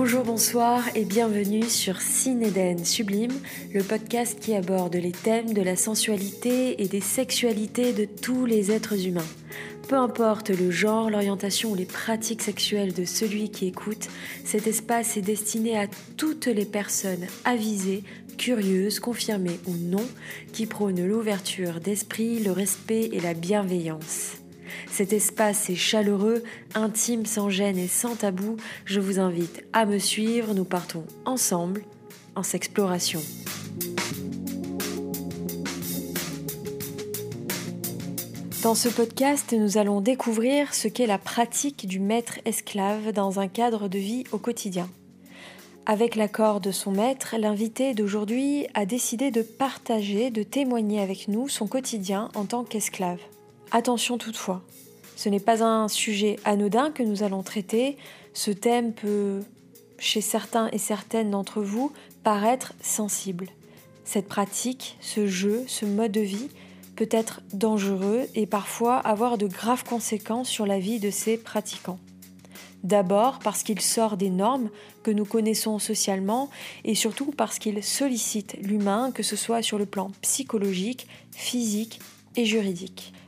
[0.00, 3.34] Bonjour, bonsoir et bienvenue sur Cinéden Sublime,
[3.74, 8.70] le podcast qui aborde les thèmes de la sensualité et des sexualités de tous les
[8.70, 9.26] êtres humains.
[9.88, 14.06] Peu importe le genre, l'orientation ou les pratiques sexuelles de celui qui écoute,
[14.44, 18.04] cet espace est destiné à toutes les personnes avisées,
[18.38, 20.06] curieuses, confirmées ou non,
[20.52, 24.36] qui prônent l'ouverture d'esprit, le respect et la bienveillance.
[24.90, 26.42] Cet espace est chaleureux,
[26.74, 28.56] intime, sans gêne et sans tabou.
[28.84, 30.54] Je vous invite à me suivre.
[30.54, 31.82] Nous partons ensemble
[32.34, 33.20] en s'exploration.
[38.62, 43.46] Dans ce podcast, nous allons découvrir ce qu'est la pratique du maître esclave dans un
[43.46, 44.88] cadre de vie au quotidien.
[45.86, 51.48] Avec l'accord de son maître, l'invité d'aujourd'hui a décidé de partager, de témoigner avec nous
[51.48, 53.20] son quotidien en tant qu'esclave.
[53.70, 54.62] Attention toutefois,
[55.14, 57.98] ce n'est pas un sujet anodin que nous allons traiter.
[58.32, 59.42] Ce thème peut,
[59.98, 61.92] chez certains et certaines d'entre vous,
[62.24, 63.48] paraître sensible.
[64.04, 66.48] Cette pratique, ce jeu, ce mode de vie
[66.96, 71.98] peut être dangereux et parfois avoir de graves conséquences sur la vie de ses pratiquants.
[72.84, 74.70] D'abord parce qu'il sort des normes
[75.02, 76.48] que nous connaissons socialement
[76.84, 82.00] et surtout parce qu'il sollicite l'humain, que ce soit sur le plan psychologique, physique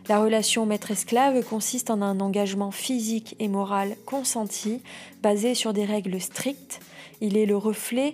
[0.08, 4.83] La relation maître-esclave consiste en un engagement physique et moral consenti,
[5.20, 6.78] basé sur des règles strictes.
[7.20, 8.12] Il est le reflet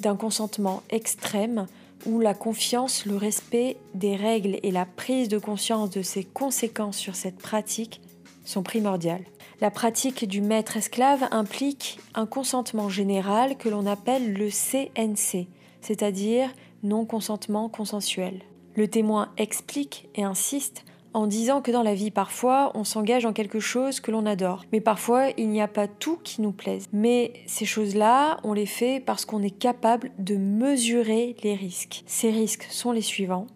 [0.00, 1.68] d'un consentement extrême
[2.06, 6.98] où la confiance, le respect des règles et la prise de conscience de ses conséquences
[6.98, 8.00] sur cette pratique
[8.44, 9.24] sont primordiales.
[9.60, 15.46] La pratique du maître-esclave implique un consentement général que l'on appelle le CNC,
[15.82, 16.50] c'est-à-dire
[16.82, 18.40] non-consentement consensuel.
[18.76, 23.32] Le témoin explique et insiste en disant que dans la vie, parfois, on s'engage en
[23.32, 24.66] quelque chose que l'on adore.
[24.70, 26.84] Mais parfois, il n'y a pas tout qui nous plaise.
[26.92, 32.02] Mais ces choses-là, on les fait parce qu'on est capable de mesurer les risques.
[32.06, 33.46] Ces risques sont les suivants.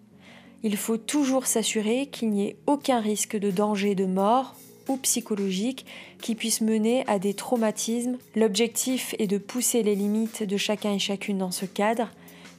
[0.62, 4.55] Il faut toujours s'assurer qu'il n'y ait aucun risque de danger de mort
[4.89, 5.84] ou psychologique
[6.23, 8.17] qui puisse mener à des traumatismes.
[8.34, 12.09] L'objectif est de pousser les limites de chacun et chacune dans ce cadre,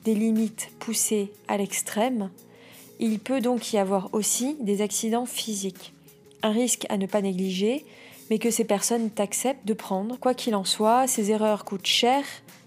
[0.05, 2.29] des limites poussées à l'extrême,
[3.01, 5.93] il peut donc y avoir aussi des accidents physiques.
[6.43, 7.83] Un risque à ne pas négliger,
[8.29, 10.17] mais que ces personnes acceptent de prendre.
[10.17, 12.23] Quoi qu'il en soit, ces erreurs coûtent cher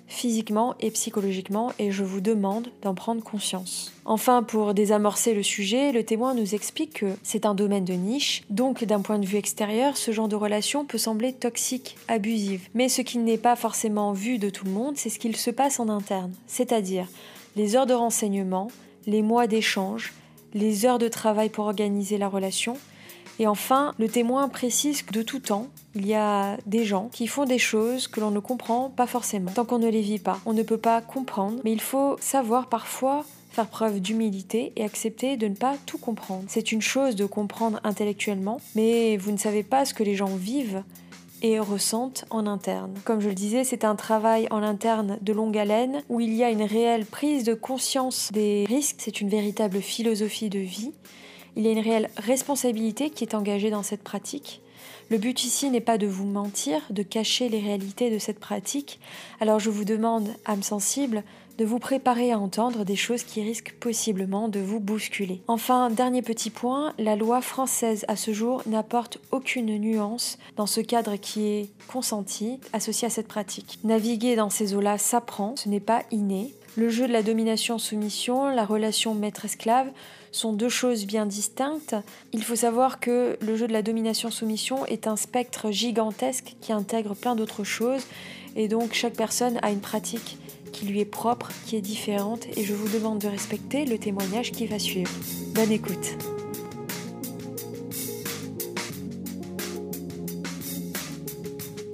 [0.07, 3.93] physiquement et psychologiquement et je vous demande d'en prendre conscience.
[4.05, 8.45] Enfin, pour désamorcer le sujet, le témoin nous explique que c'est un domaine de niche,
[8.51, 12.69] donc d'un point de vue extérieur, ce genre de relation peut sembler toxique, abusive.
[12.75, 15.51] Mais ce qui n'est pas forcément vu de tout le monde, c'est ce qu'il se
[15.51, 17.09] passe en interne, c'est-à-dire
[17.57, 18.69] les heures de renseignement,
[19.07, 20.13] les mois d'échange,
[20.55, 22.77] les heures de travail pour organiser la relation.
[23.39, 25.67] Et enfin, le témoin précise que de tout temps,
[25.97, 29.51] il y a des gens qui font des choses que l'on ne comprend pas forcément,
[29.51, 30.39] tant qu'on ne les vit pas.
[30.47, 35.37] On ne peut pas comprendre, mais il faut savoir parfois faire preuve d'humilité et accepter
[35.37, 36.45] de ne pas tout comprendre.
[36.49, 40.35] C'est une chose de comprendre intellectuellement, mais vous ne savez pas ce que les gens
[40.37, 40.83] vivent
[41.45, 42.95] et ressentent en interne.
[43.05, 46.43] Comme je le disais, c'est un travail en interne de longue haleine où il y
[46.43, 50.93] a une réelle prise de conscience des risques, c'est une véritable philosophie de vie.
[51.57, 54.63] Il y a une réelle responsabilité qui est engagée dans cette pratique.
[55.11, 58.99] Le but ici n'est pas de vous mentir, de cacher les réalités de cette pratique.
[59.39, 61.25] Alors je vous demande, âme sensible,
[61.59, 65.41] de vous préparer à entendre des choses qui risquent possiblement de vous bousculer.
[65.47, 70.81] Enfin, dernier petit point, la loi française à ce jour n'apporte aucune nuance dans ce
[70.81, 73.79] cadre qui est consenti associé à cette pratique.
[73.85, 76.55] Naviguer dans ces eaux-là s'apprend, ce n'est pas inné.
[76.77, 79.93] Le jeu de la domination-soumission, la relation maître-esclave
[80.33, 81.95] sont deux choses bien distinctes.
[82.33, 87.15] Il faut savoir que le jeu de la domination-soumission est un spectre gigantesque qui intègre
[87.15, 88.03] plein d'autres choses
[88.57, 90.37] et donc chaque personne a une pratique
[90.75, 94.51] qui lui est propre, qui est différente, et je vous demande de respecter le témoignage
[94.51, 95.11] qui va suivre.
[95.55, 96.17] Bonne écoute.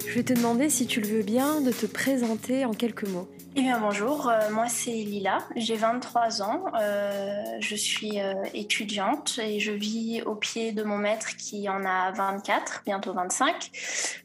[0.07, 3.29] Je vais te demander si tu le veux bien de te présenter en quelques mots.
[3.53, 9.41] Eh bien bonjour, euh, moi c'est Lila, j'ai 23 ans, euh, je suis euh, étudiante
[9.43, 13.71] et je vis au pied de mon maître qui en a 24, bientôt 25.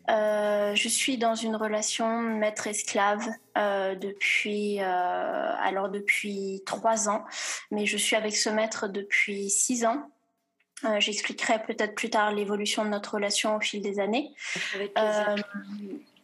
[0.08, 7.24] Je suis dans une relation maître-esclave depuis alors depuis 3 ans,
[7.70, 10.10] mais je suis avec ce maître depuis 6 ans.
[10.98, 14.34] J'expliquerai peut-être plus tard l'évolution de notre relation au fil des années.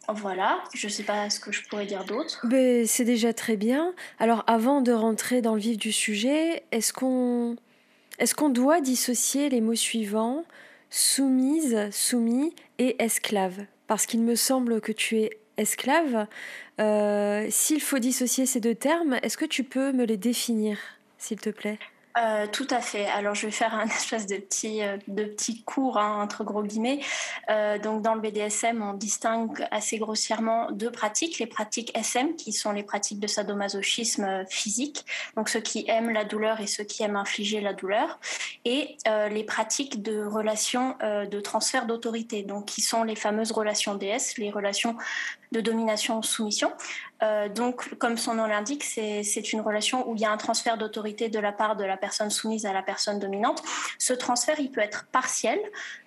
[0.09, 2.45] Voilà, je ne sais pas ce que je pourrais dire d'autre.
[2.45, 3.93] Ben, c'est déjà très bien.
[4.19, 7.55] Alors avant de rentrer dans le vif du sujet, est-ce qu'on
[8.19, 10.43] est qu'on doit dissocier les mots suivants
[10.89, 13.65] soumise, soumis et esclave?
[13.87, 16.27] Parce qu'il me semble que tu es esclave.
[17.49, 20.77] S'il faut dissocier ces deux termes, est-ce que tu peux me les définir,
[21.17, 21.79] s'il te plaît?
[22.15, 23.07] Euh, tout à fait.
[23.07, 26.61] Alors, je vais faire un espèce de petit, euh, de petit cours, hein, entre gros
[26.61, 26.99] guillemets.
[27.49, 31.39] Euh, donc, dans le BDSM, on distingue assez grossièrement deux pratiques.
[31.39, 35.05] Les pratiques SM, qui sont les pratiques de sadomasochisme physique,
[35.35, 38.19] donc ceux qui aiment la douleur et ceux qui aiment infliger la douleur,
[38.65, 38.97] et
[39.29, 44.51] les pratiques de relations de transfert d'autorité, donc qui sont les fameuses relations DS, les
[44.51, 44.95] relations
[45.53, 46.73] de domination-soumission.
[47.23, 50.77] Euh, donc, comme son nom l'indique, c'est une relation où il y a un transfert
[50.77, 53.63] d'autorité de la part de la personne soumise à la personne dominante.
[53.97, 55.59] Ce transfert, il peut être partiel.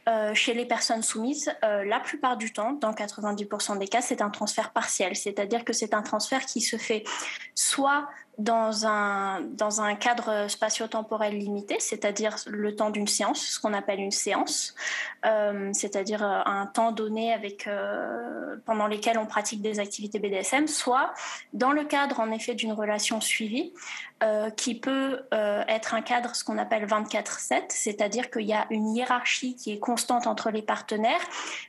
[0.08, 4.22] Euh, chez les personnes soumises, euh, la plupart du temps, dans 90% des cas, c'est
[4.22, 7.02] un transfert partiel, c'est-à-dire que c'est un transfert qui se fait
[7.56, 8.06] soit
[8.38, 13.98] dans un, dans un cadre spatio-temporel limité, c'est-à-dire le temps d'une séance, ce qu'on appelle
[13.98, 14.74] une séance,
[15.24, 20.68] euh, c'est-à-dire euh, un temps donné avec, euh, pendant lesquels on pratique des activités BDSM,
[20.68, 21.14] soit
[21.54, 23.72] dans le cadre en effet d'une relation suivie,
[24.56, 29.56] qui peut être un cadre, ce qu'on appelle 24-7, c'est-à-dire qu'il y a une hiérarchie
[29.56, 31.20] qui est constante entre les partenaires,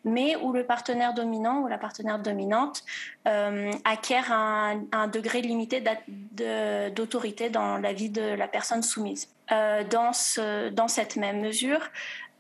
[0.06, 2.86] mais où le partenaire dominant ou la partenaire dominante
[3.84, 5.82] acquiert un, degré limité
[6.96, 9.30] d'autorité dans la vie de la personne soumise.
[9.50, 11.80] dans, ce, dans cette même mesure,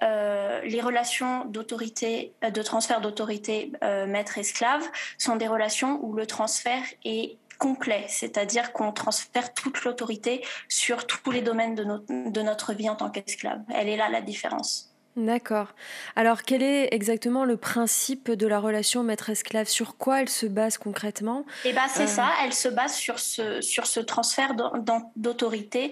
[0.01, 4.83] les relations d'autorité, de transfert d'autorité maître-esclave
[5.17, 11.31] sont des relations où le transfert est complet, c'est-à-dire qu'on transfère toute l'autorité sur tous
[11.31, 13.61] les domaines de notre vie en tant qu'esclave.
[13.73, 14.93] Elle est là la différence.
[15.17, 15.69] D'accord.
[16.15, 19.67] Alors quel est exactement le principe de la relation maître-esclave?
[19.67, 21.43] Sur quoi elle se base concrètement?
[21.65, 24.53] Eh ben c'est euh, ça, elle se base sur ce, sur ce transfert
[25.15, 25.91] d'autorité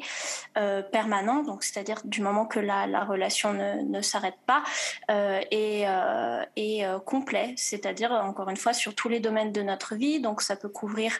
[0.59, 4.63] euh, permanent, donc c'est-à-dire du moment que la, la relation ne, ne s'arrête pas,
[5.09, 5.85] euh, et,
[6.55, 10.55] et complet, c'est-à-dire encore une fois sur tous les domaines de notre vie, donc ça
[10.55, 11.17] peut couvrir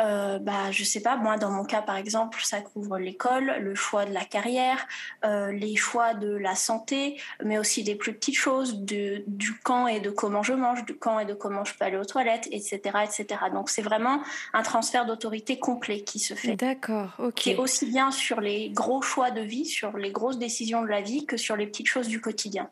[0.00, 3.74] euh, bah, je sais pas, moi dans mon cas par exemple, ça couvre l'école, le
[3.74, 4.86] choix de la carrière,
[5.24, 9.24] euh, les choix de la santé, mais aussi des plus petites choses, du
[9.62, 12.04] quand et de comment je mange, du quand et de comment je peux aller aux
[12.04, 12.80] toilettes, etc.
[13.04, 13.26] etc.
[13.52, 14.22] Donc c'est vraiment
[14.54, 16.56] un transfert d'autorité complet qui se fait.
[16.56, 17.34] D'accord, ok.
[17.34, 20.88] Qui est aussi bien sur les gros choix de vie, sur les grosses décisions de
[20.88, 22.68] la vie, que sur les petites choses du quotidien.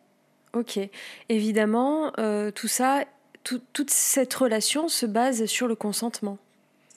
[0.52, 0.78] Ok,
[1.28, 3.04] évidemment, euh, tout ça,
[3.44, 6.38] toute cette relation se base sur le consentement.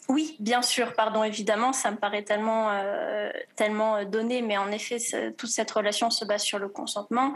[0.09, 4.69] Oui, bien sûr, pardon, évidemment, ça me paraît tellement, euh, tellement euh, donné, mais en
[4.69, 4.97] effet,
[5.37, 7.33] toute cette relation se base sur le consentement.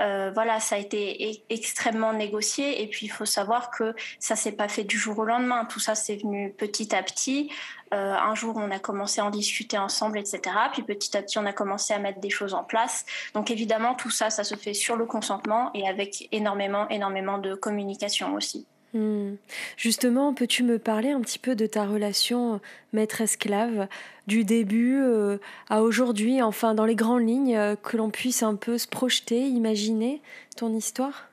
[0.00, 4.52] Euh, voilà, ça a été extrêmement négocié, et puis il faut savoir que ça s'est
[4.52, 5.64] pas fait du jour au lendemain.
[5.64, 7.50] Tout ça, c'est venu petit à petit.
[7.90, 10.40] un jour, on a commencé à en discuter ensemble, etc.
[10.72, 13.04] Puis petit à petit, on a commencé à mettre des choses en place.
[13.34, 17.54] Donc évidemment, tout ça, ça se fait sur le consentement et avec énormément, énormément de
[17.54, 18.66] communication aussi.
[18.94, 19.34] Hmm.
[19.76, 22.60] Justement, peux-tu me parler un petit peu de ta relation
[22.92, 23.88] maître-esclave,
[24.26, 25.38] du début euh,
[25.68, 29.46] à aujourd'hui, enfin dans les grandes lignes, euh, que l'on puisse un peu se projeter,
[29.46, 30.22] imaginer
[30.56, 31.28] ton histoire?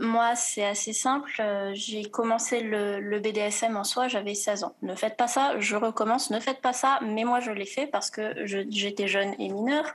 [0.00, 1.30] Moi, c'est assez simple.
[1.38, 4.74] Euh, j'ai commencé le, BDSM en soi, j'avais 16 ans.
[4.82, 7.86] Ne faites pas ça, je recommence, ne faites pas ça, mais moi je l'ai fait
[7.86, 9.86] parce que j'étais jeune et mineure,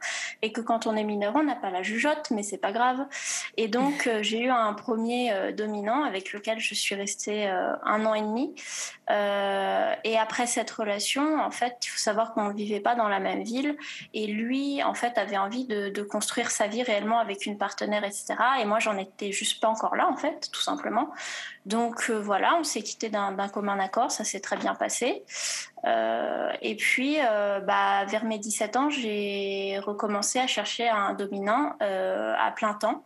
[0.42, 3.06] et que quand on est mineur, on n'a pas la jugeote, mais c'est pas grave.
[3.58, 8.06] Et donc, euh, j'ai eu un premier euh, dominant avec lequel je suis restée un
[8.06, 8.54] an et demi.
[9.10, 13.20] et après cette relation, en fait, il faut savoir qu'on ne vivait pas dans la
[13.20, 13.76] même ville,
[14.14, 18.04] et lui, en fait, avait envie de, de construire sa vie réellement avec une partenaire,
[18.04, 18.36] etc.
[18.62, 21.10] Et moi, j'en étais juste pas encore là, en fait, tout simplement.
[21.66, 25.24] Donc euh, voilà, on s'est quitté d'un commun accord, ça s'est très bien passé.
[25.86, 31.76] Euh, et puis, euh, bah, vers mes 17 ans, j'ai recommencé à chercher un dominant
[31.80, 33.04] à plein temps.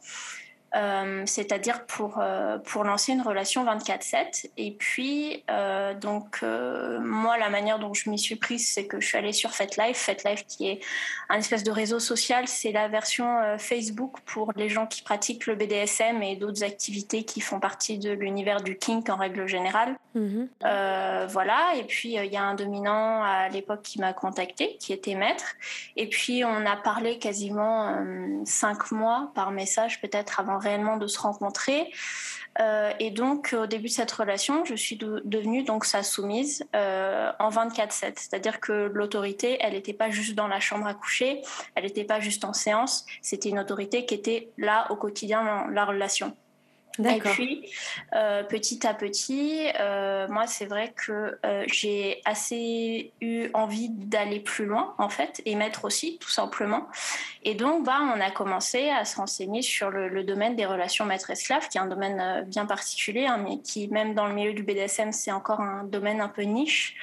[0.76, 4.50] Euh, c'est-à-dire pour, euh, pour lancer une relation 24-7.
[4.58, 9.08] Et puis, euh, donc, moi, la manière dont je m'y suis prise, c'est que je
[9.08, 9.98] suis allée sur FetLife.
[9.98, 10.80] FetLife, qui est
[11.30, 15.56] un espèce de réseau social, c'est la version Facebook pour les gens qui pratiquent le
[15.56, 19.96] BDSM et d'autres activités qui font partie de l'univers du kink en règle générale.
[20.16, 20.48] Mhm.
[21.30, 21.74] voilà.
[21.78, 25.56] Et puis, il y a un dominant à l'époque qui m'a contacté, qui était maître.
[25.96, 27.96] Et puis, on a parlé quasiment
[28.46, 31.92] cinq mois par message, peut-être avant réellement de se rencontrer.
[32.60, 37.32] Euh, et donc, au début de cette relation, je suis devenue donc sa soumise euh,
[37.40, 41.42] en 24/7, c'est-à-dire que l'autorité, elle n'était pas juste dans la chambre à coucher,
[41.76, 45.68] elle n'était pas juste en séance, c'était une autorité qui était là au quotidien dans
[45.68, 46.36] la relation.
[47.00, 47.72] Et puis,
[48.14, 54.40] euh, petit à petit, euh, moi, c'est vrai que euh, j'ai assez eu envie d'aller
[54.40, 56.88] plus loin, en fait, et mettre aussi, tout simplement.
[57.44, 61.68] Et donc, bah, on a commencé à se renseigner sur le, domaine des relations maître-esclave,
[61.68, 65.12] qui est un domaine bien particulier, hein, mais qui, même dans le milieu du BDSM,
[65.12, 66.96] c'est encore un domaine un peu niche.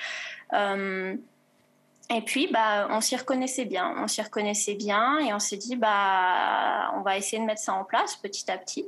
[2.13, 3.95] Et puis, bah, on s'y reconnaissait bien.
[3.99, 7.73] On s'y reconnaissait bien et on s'est dit, bah, on va essayer de mettre ça
[7.73, 8.85] en place petit à petit.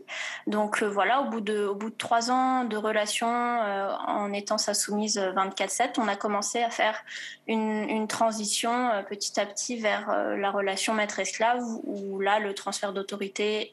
[0.48, 5.18] Donc euh, voilà, au bout de, trois ans de relation, euh, en étant sa soumise
[5.18, 6.98] 24/7, on a commencé à faire
[7.46, 13.72] une, transition euh, petit à petit vers la relation maître-esclave, où là, le transfert d'autorité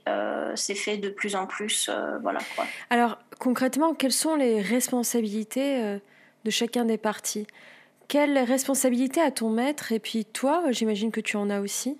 [0.55, 1.89] s'est fait de plus en plus.
[2.21, 2.39] voilà.
[2.91, 5.99] Alors concrètement, quelles sont les responsabilités
[6.45, 7.47] de chacun des partis
[8.09, 11.97] quelle responsabilité a ton maître Et puis toi, j'imagine que tu en as aussi?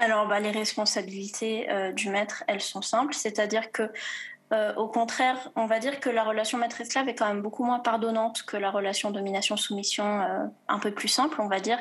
[0.00, 3.14] Alors, bah, les responsabilités euh, du maître, elles sont simples.
[3.14, 3.92] C'est-à-dire que,
[4.52, 7.78] euh, au contraire, on va dire que la relation maître-esclave est quand même beaucoup moins
[7.78, 11.78] pardonnante que la relation domination-soumission, euh, un peu plus simple, on va dire.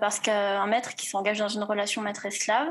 [0.00, 2.68] parce qu'un maître qui s'engage dans une relation maître-esclave,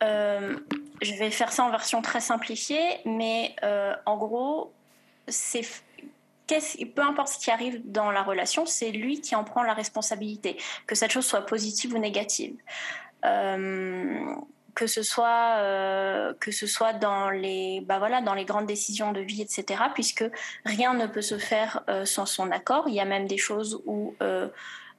[0.00, 3.54] je vais faire ça en version très simplifiée, mais
[4.06, 4.72] en gros,
[5.28, 5.64] c'est
[6.46, 10.56] peu importe ce qui arrive dans la relation, c'est lui qui en prend la responsabilité,
[10.86, 12.56] que cette chose soit positive ou négative.
[13.24, 14.34] Euh,
[14.74, 20.24] que ce soit euh, bah dans les grandes décisions de vie etc puisque
[20.64, 23.82] rien ne peut se faire euh, sans son accord il y a même des choses
[23.84, 24.14] où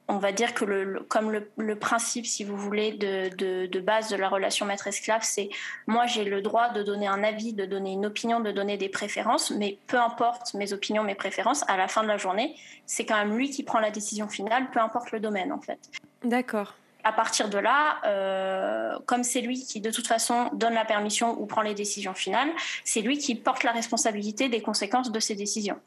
[0.08, 4.16] on va dire que le, comme le, principe, si vous voulez, de, de, base de
[4.16, 5.48] la relation maître-esclave, c'est
[5.86, 8.90] moi j'ai le droit de donner un avis, de donner une opinion, de donner des
[8.90, 12.54] préférences, mais peu importe mes opinions, mes préférences, à la fin de la journée,
[12.86, 15.78] c'est quand même lui qui prend la décision finale, peu importe le domaine en fait.
[16.22, 16.74] D'accord.
[17.06, 21.38] À partir de là, euh, comme c'est lui qui de toute façon donne la permission
[21.38, 22.48] ou prend les décisions finales,
[22.84, 25.78] c'est lui qui porte la responsabilité des conséquences de ses décisions.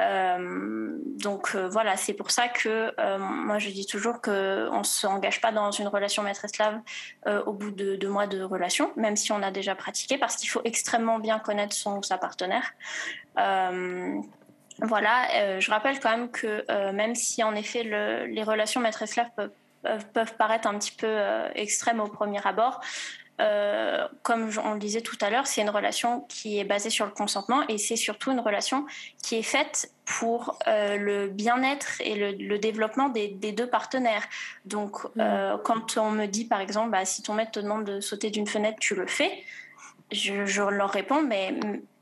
[0.00, 4.84] Euh, donc euh, voilà, c'est pour ça que euh, moi je dis toujours qu'on ne
[4.84, 6.80] s'engage pas dans une relation maître-esclave
[7.46, 10.48] au bout de deux mois de relation, même si on a déjà pratiqué, parce qu'il
[10.48, 12.72] faut extrêmement bien connaître son ou sa partenaire.
[13.36, 20.34] voilà, je rappelle quand même que même si en effet les relations maître-esclave peuvent, peuvent,
[20.36, 21.18] paraître un petit peu
[21.54, 22.80] extrêmes au premier abord,
[23.42, 27.06] euh, comme on le disait tout à l'heure, c'est une relation qui est basée sur
[27.06, 28.86] le consentement et c'est surtout une relation
[29.22, 34.24] qui est faite pour euh, le bien-être et le, développement des, deux partenaires.
[34.64, 35.08] Donc, mm.
[35.20, 38.30] euh, quand on me dit, par exemple, bah, si ton maître te demande de sauter
[38.30, 39.42] d'une fenêtre, tu le fais,
[40.12, 41.54] je, leur réponds, mais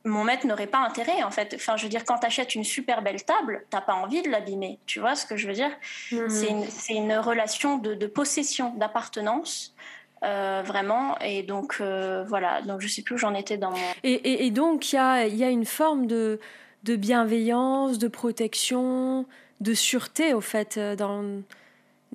[0.04, 1.54] mon maître n'aurait pas intérêt, en fait.
[1.54, 4.28] Enfin, je veux dire, quand tu achètes une super belle table, t'as pas envie de
[4.28, 4.78] l'abîmer.
[4.86, 5.70] Tu vois ce que je veux dire?
[6.10, 6.28] Mm.
[6.68, 9.74] C'est une, relation de, de possession, d'appartenance.
[10.22, 11.18] Euh, vraiment.
[11.20, 12.60] Et donc, euh, voilà.
[12.62, 13.72] Donc, je sais plus où j'en étais dans
[14.02, 16.38] Et, donc, il y a, y a, une forme de,
[16.84, 19.24] de, bienveillance, de protection,
[19.60, 21.24] de sûreté, au fait, euh, dans.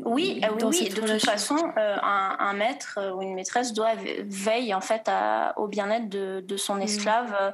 [0.03, 3.93] Oui, oui, de toute façon, un, maître ou une maîtresse doit
[4.25, 5.09] veiller en fait
[5.55, 6.81] au bien-être de, de, son mm.
[6.81, 7.53] esclave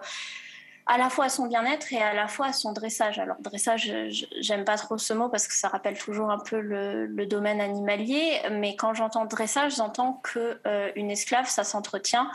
[0.86, 3.20] à la fois à son bien-être et à la fois à son dressage.
[3.20, 3.94] Alors dressage,
[4.40, 8.42] j'aime pas trop ce mot parce que ça rappelle toujours un peu le, domaine animalier,
[8.52, 12.30] mais quand j'entends dressage, j'entends que euh, une esclave, ça s'entretient.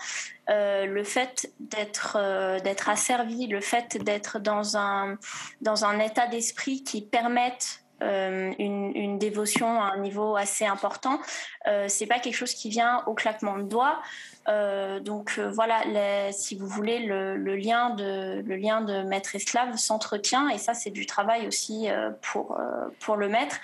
[0.49, 5.19] Euh, le fait d'être euh, d'être asservi, le fait d'être dans un
[5.61, 11.19] dans un état d'esprit qui permette une, une, dévotion à un niveau assez important,
[11.89, 14.03] c'est pas quelque chose qui vient au claquement de doigts.
[14.49, 15.83] Euh, donc euh, voilà,
[16.33, 21.89] si vous voulez, le, lien de, de maître-esclave s'entretient et ça c'est du travail aussi
[21.89, 22.59] euh, pour,
[23.01, 23.57] pour le maître.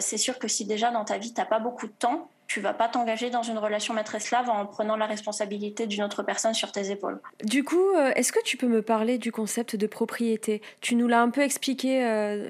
[0.00, 2.60] c'est sûr que si déjà dans ta vie tu n'as pas beaucoup de temps, tu
[2.60, 6.70] vas pas t'engager dans une relation maître-esclave en prenant la responsabilité d'une autre personne sur
[6.70, 7.20] tes épaules.
[7.42, 10.62] Du coup, est-ce que tu peux me parler du concept de propriété?
[10.80, 12.46] Tu nous l'as un peu expliqué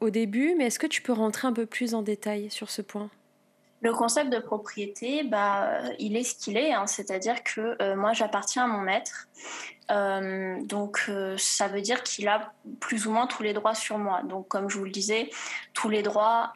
[0.00, 2.80] au début, mais est-ce que tu peux rentrer un peu plus en détail sur ce
[2.80, 3.10] point?
[3.84, 6.86] Le concept de propriété, bah, il est ce qu'il est, hein.
[6.86, 9.28] c'est-à-dire que euh, moi j'appartiens à mon maître,
[9.90, 13.98] euh, donc euh, ça veut dire qu'il a plus ou moins tous les droits sur
[13.98, 14.22] moi.
[14.22, 15.28] Donc comme je vous le disais,
[15.74, 16.54] tous les droits,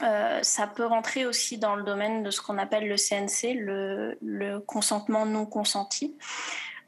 [0.00, 5.26] ça peut rentrer aussi dans le domaine de ce qu'on appelle le CNC, le, consentement
[5.26, 6.16] non consenti.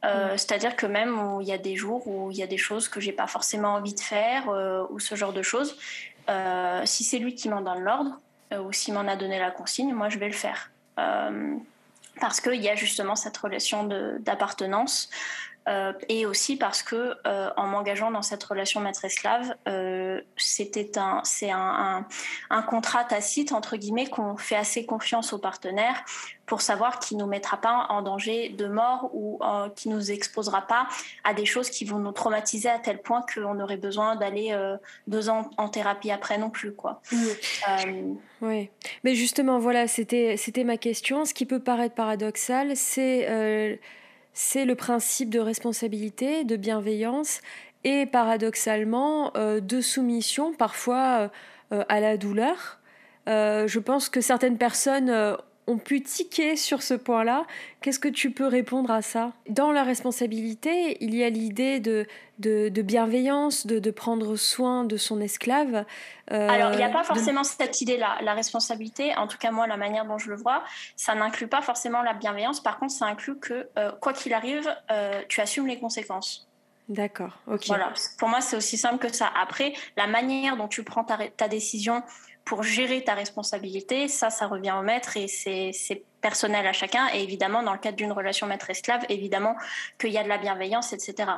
[0.02, 0.38] Mm.
[0.38, 2.88] C'est-à-dire que même où il y a des jours où il y a des choses
[2.88, 4.48] que j'ai pas forcément envie de faire
[4.90, 5.76] ou ce genre de choses,
[6.86, 8.18] si c'est lui qui m'en donne l'ordre,
[8.60, 10.70] ou s'il m'en a donné la consigne, moi je vais le faire.
[10.98, 11.56] Euh,
[12.20, 13.84] parce qu'il y a justement cette relation
[14.20, 15.08] d'appartenance
[15.68, 21.20] euh, et aussi parce que euh, en m'engageant dans cette relation maître-esclave, euh, c'était un,
[21.22, 22.04] c'est un,
[22.50, 26.04] un, contrat tacite entre guillemets qu'on fait assez confiance aux partenaires
[26.46, 29.40] pour savoir qu'il nous mettra pas en danger de mort ou
[29.76, 30.88] qui nous exposera pas
[31.24, 34.54] à des choses qui vont nous traumatiser à tel point qu'on aurait besoin d'aller
[35.06, 37.00] deux ans en thérapie après non plus quoi.
[38.42, 38.68] oui,
[39.04, 41.24] mais justement voilà, c'était c'était ma question.
[41.24, 43.78] Ce qui peut paraître paradoxal, c'est
[44.32, 47.40] c'est le principe de responsabilité, de bienveillance
[47.84, 51.30] et paradoxalement euh, de soumission parfois
[51.72, 52.78] euh, à la douleur.
[53.28, 57.44] Euh, je pense que certaines personnes ont pu tiquer sur ce point-là.
[57.80, 59.32] Qu'est-ce que tu peux répondre à ça?
[59.48, 62.06] Dans la responsabilité, il y a l'idée de,
[62.38, 65.84] de, bienveillance, de, de, prendre soin de son esclave.
[66.32, 68.18] Euh, Alors, il n'y a pas forcément cette idée-là.
[68.22, 70.64] La responsabilité, en tout cas moi, la manière dont je le vois,
[70.96, 72.60] ça n'inclut pas forcément la bienveillance.
[72.60, 76.48] Par contre, ça inclut que, euh, quoi qu'il arrive, euh, tu assumes les conséquences.
[76.88, 77.66] D'accord, ok.
[77.68, 79.30] Voilà, pour moi, c'est aussi simple que ça.
[79.40, 82.02] Après, la manière dont tu prends ta, ta décision
[82.44, 87.08] pour gérer ta responsabilité, ça, ça revient au maître et c'est personnel à chacun.
[87.14, 89.54] Et évidemment, dans le cadre d'une relation maître-esclave, évidemment
[89.98, 91.30] qu'il y a de la bienveillance, etc.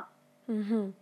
[0.48, 0.92] Mhm.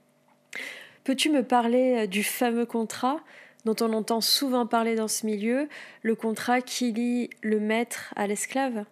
[1.04, 3.20] Peux-tu me parler euh, du fameux contrat
[3.64, 5.68] dont on entend souvent parler dans ce milieu,
[6.02, 8.84] le contrat qui lie le maître à l'esclave?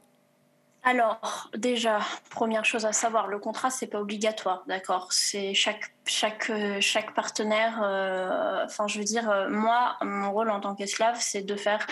[0.83, 5.13] Alors, déjà, première chose à savoir, le contrat, c'est pas obligatoire, d'accord?
[5.13, 10.61] C'est chaque, chaque, chaque partenaire, euh, enfin, je veux dire, euh, moi, mon rôle en
[10.61, 11.87] tant qu'esclave, c'est de faire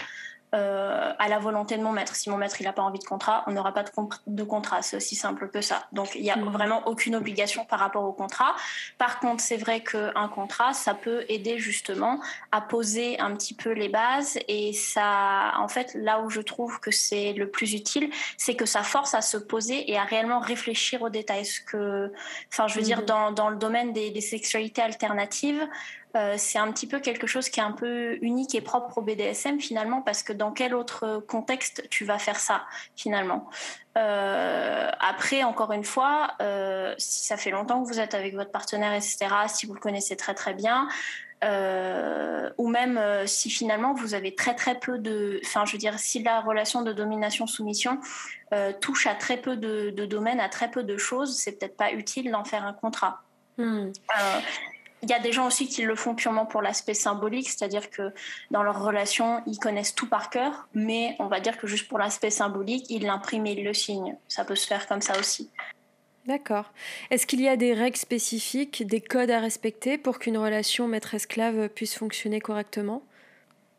[0.54, 2.14] euh, à la volonté de mon maître.
[2.16, 3.90] Si mon maître il n'a pas envie de contrat, on n'aura pas de,
[4.26, 4.82] de contrat.
[4.82, 5.86] C'est aussi simple que ça.
[5.92, 6.48] Donc il n'y a mmh.
[6.48, 8.54] vraiment aucune obligation par rapport au contrat.
[8.96, 12.20] Par contre, c'est vrai qu'un contrat, ça peut aider justement
[12.52, 14.38] à poser un petit peu les bases.
[14.48, 18.66] Et ça, en fait, là où je trouve que c'est le plus utile, c'est que
[18.66, 21.44] ça force à se poser et à réellement réfléchir aux détails.
[21.44, 22.12] Ce que,
[22.52, 23.06] enfin, je veux dire, mmh.
[23.06, 25.68] dans, dans le domaine des, des sexualités alternatives,
[26.16, 29.02] euh, c'est un petit peu quelque chose qui est un peu unique et propre au
[29.02, 32.64] BDSM finalement, parce que dans quel autre contexte tu vas faire ça
[32.96, 33.48] finalement?
[33.96, 38.50] Euh, Après, encore une fois, euh, si ça fait longtemps que vous êtes avec votre
[38.50, 40.88] partenaire, etc., si vous le connaissez très très bien,
[42.58, 46.20] ou même si finalement vous avez très très peu de, enfin je veux dire, si
[46.20, 48.00] la relation de domination-soumission
[48.80, 52.30] touche à très peu de, domaines, à très peu de choses, c'est peut-être pas utile
[52.32, 53.22] d'en faire un contrat.
[53.56, 53.90] Hmm.
[55.02, 58.12] Il y a des gens aussi qui le font purement pour l'aspect symbolique, c'est-à-dire que
[58.50, 61.98] dans leur relation, ils connaissent tout par cœur, mais on va dire que juste pour
[61.98, 64.16] l'aspect symbolique, ils l'impriment et ils le signent.
[64.26, 65.50] Ça peut se faire comme ça aussi.
[66.26, 66.72] D'accord.
[67.10, 71.68] Est-ce qu'il y a des règles spécifiques, des codes à respecter pour qu'une relation maître-esclave
[71.70, 73.02] puisse fonctionner correctement?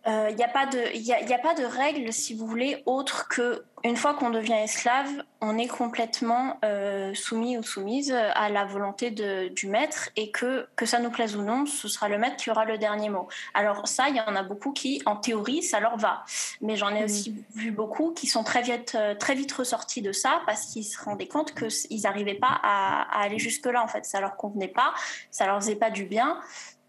[0.06, 2.48] Il euh, n'y a, pas de, y a, y a pas de règle, si vous
[2.48, 5.10] voulez, autre que une fois qu'on devient esclave,
[5.40, 10.68] on est complètement euh, soumis ou soumise à la volonté de, du maître et que,
[10.76, 13.28] que ça nous plaise ou non, ce sera le maître qui aura le dernier mot.
[13.54, 16.24] Alors ça, il y en a beaucoup qui, en théorie, ça leur va.
[16.62, 17.06] Mais j'en ai mmh.
[17.06, 21.02] aussi vu beaucoup qui sont très vite, très vite ressortis de ça parce qu'ils se
[21.02, 23.82] rendaient compte qu'ils n'arrivaient pas à, à aller jusque-là.
[23.82, 24.94] En fait, ça leur convenait pas,
[25.32, 26.38] ça leur faisait pas du bien.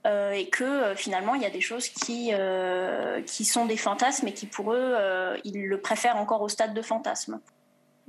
[0.06, 3.76] Euh, et que euh, finalement il y a des choses qui, euh, qui sont des
[3.76, 4.96] fantasmes et qui pour eux,
[5.44, 7.40] ils le préfèrent encore au stade de fantasme.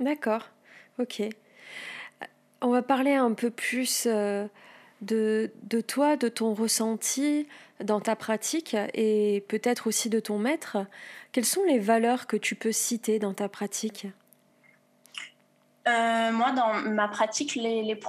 [0.00, 0.48] D'accord,
[0.98, 1.22] ok.
[2.62, 4.48] On va parler un peu plus de,
[5.02, 7.46] de toi, de ton ressenti
[7.82, 10.78] dans ta pratique et peut-être aussi de ton maître.
[11.32, 14.06] Quelles sont les valeurs que tu peux citer dans ta pratique?
[15.88, 17.58] Euh, moi, dans ma pratique,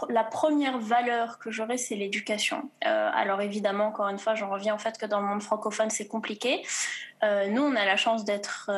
[0.10, 2.70] la première valeur que j'aurais, c'est l'éducation.
[2.86, 5.90] Euh, alors évidemment, encore une fois, j'en reviens en fait que dans le monde francophone,
[5.90, 6.64] c'est compliqué.
[7.24, 8.70] Euh, nous, on a la chance d'être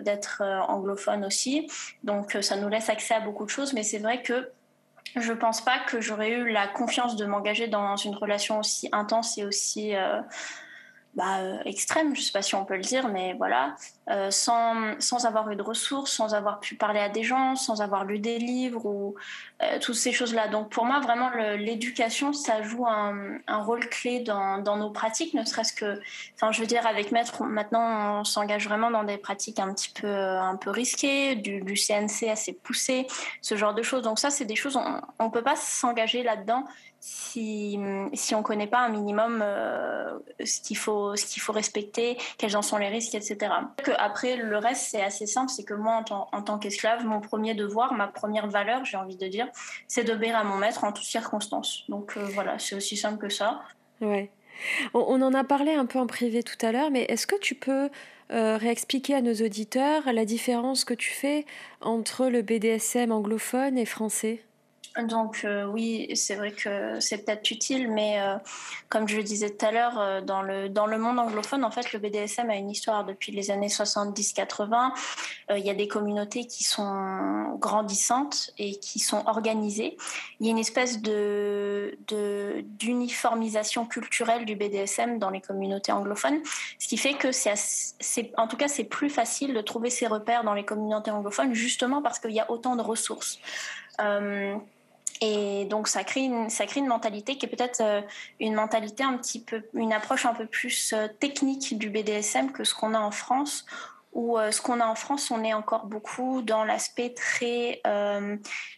[0.00, 1.70] d'être anglophone aussi,
[2.04, 3.72] donc ça nous laisse accès à beaucoup de choses.
[3.72, 4.50] Mais c'est vrai que
[5.16, 9.38] je pense pas que j'aurais eu la confiance de m'engager dans une relation aussi intense
[9.38, 9.94] et aussi
[11.14, 13.74] bah, euh, extrême, je ne sais pas si on peut le dire, mais voilà,
[14.10, 17.82] euh, sans, sans, avoir eu de ressources, sans avoir pu parler à des gens, sans
[17.82, 19.16] avoir lu des livres ou
[19.60, 20.46] euh, toutes ces choses-là.
[20.46, 25.44] Donc pour moi, vraiment, l'éducation, ça joue un, rôle clé dans, dans, nos pratiques, ne
[25.44, 26.00] serait-ce que,
[26.36, 29.92] enfin, je veux dire, avec Maître, maintenant, on s'engage vraiment dans des pratiques un petit
[29.92, 33.08] peu, un peu risquées, du, du CNC assez poussé,
[33.42, 34.02] ce genre de choses.
[34.02, 34.78] Donc ça, c'est des choses,
[35.18, 36.64] on ne peut pas s'engager là-dedans
[37.00, 42.56] si, on ne connaît pas un minimum euh, ce qu'il faut, ce faut respecter, quels
[42.58, 43.38] en sont les risques, etc.
[43.78, 47.54] Que après, le reste, c'est assez simple, c'est que moi, en, tant qu'esclave, mon premier
[47.54, 49.48] devoir, ma première valeur, j'ai envie de dire,
[49.88, 51.84] c'est d'obéir à mon maître en toutes circonstances.
[51.88, 53.62] Donc euh, voilà, c'est aussi simple que ça.
[54.02, 54.30] Ouais.
[54.92, 57.54] On, en a parlé un peu en privé tout à l'heure, mais est-ce que tu
[57.54, 57.88] peux
[58.30, 61.46] euh, réexpliquer à nos auditeurs la différence que tu fais
[61.80, 64.44] entre le BDSM anglophone et français?
[64.98, 68.36] Donc euh, oui, c'est vrai que c'est peut-être utile, mais euh,
[68.88, 71.70] comme je le disais tout à l'heure, euh, dans, le, dans le monde anglophone, en
[71.70, 74.90] fait, le BDSM a une histoire depuis les années 70-80.
[75.56, 79.96] Il y a des communautés qui sont grandissantes et qui sont organisées.
[80.40, 81.96] Il y a une espèce de,
[82.64, 86.40] d'uniformisation culturelle du BDSM dans les communautés anglophones,
[86.78, 87.28] ce qui fait que
[88.36, 92.02] en tout cas c'est plus facile de trouver ses repères dans les communautés anglophones, justement
[92.02, 93.38] parce qu'il y a autant de ressources.
[95.20, 98.00] Et donc ça crée une, ça crée une mentalité qui est peut-être euh,
[98.38, 102.64] une mentalité un petit peu, une approche un peu plus euh, technique du BDSM que
[102.64, 103.66] ce qu'on a en France.
[104.12, 107.80] Ou euh, ce qu'on a en France, on est encore beaucoup dans l'aspect très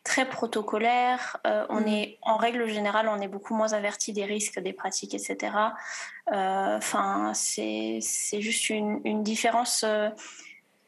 [0.05, 1.38] très protocolaire.
[1.70, 1.88] on mm.
[1.88, 5.57] est en règle générale, on est beaucoup moins averti des risques, des pratiques, etc.
[6.26, 9.87] Enfin, c'est c'est juste une, une différence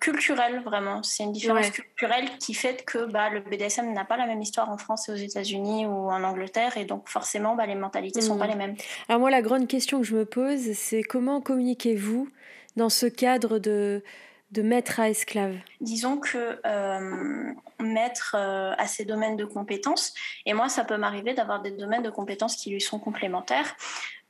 [0.04, 1.02] culturelle vraiment.
[1.02, 4.68] C'est une différence culturelle qui fait que bah, le BDSM n'a pas la même histoire
[4.68, 8.24] en France et aux États-Unis ou en Angleterre et donc forcément bah, les mentalités ne
[8.24, 8.50] sont pas hmm.
[8.50, 8.76] les mêmes.
[9.08, 12.28] Alors moi la grande question que je me pose c'est comment communiquez-vous
[12.76, 14.02] dans ce cadre de
[14.50, 20.14] de maître à esclave Disons que euh, maître euh, a ses domaines de compétences,
[20.46, 23.74] et moi, ça peut m'arriver d'avoir des domaines de compétences qui lui sont complémentaires.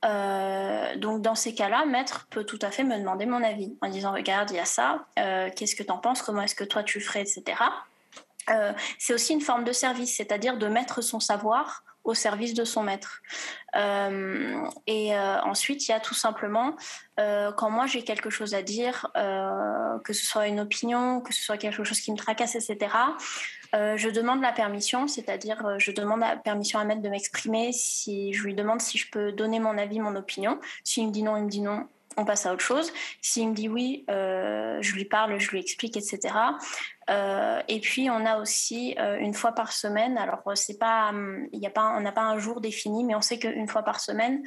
[0.05, 3.88] Euh, donc dans ces cas-là, maître peut tout à fait me demander mon avis en
[3.88, 6.64] disant regarde, il y a ça, euh, qu'est-ce que tu en penses, comment est-ce que
[6.64, 7.45] toi tu ferais, etc.
[8.51, 12.64] Euh, c'est aussi une forme de service, c'est-à-dire de mettre son savoir au service de
[12.64, 13.23] son maître.
[14.87, 16.77] et ensuite, il y a tout simplement,
[17.17, 21.57] quand moi j'ai quelque chose à dire, que ce soit une opinion, que ce soit
[21.57, 22.88] quelque chose qui me tracasse, etc.,
[23.75, 27.73] euh, je demande la permission, c'est-à-dire euh, je demande la permission à Maître de m'exprimer.
[27.73, 30.61] Si je lui demande si je peux donner mon avis, mon opinion.
[30.85, 31.88] S'il me dit non, il me dit non.
[32.17, 32.93] On passe à autre chose.
[33.21, 36.21] S'il me dit oui, euh, je lui parle, je lui explique, etc.
[37.09, 40.19] et puis on a aussi une fois par semaine.
[40.19, 41.12] Alors c'est pas,
[41.53, 43.83] il y a pas, on n'a pas un jour défini, mais on sait qu'une fois
[43.83, 44.43] par semaine,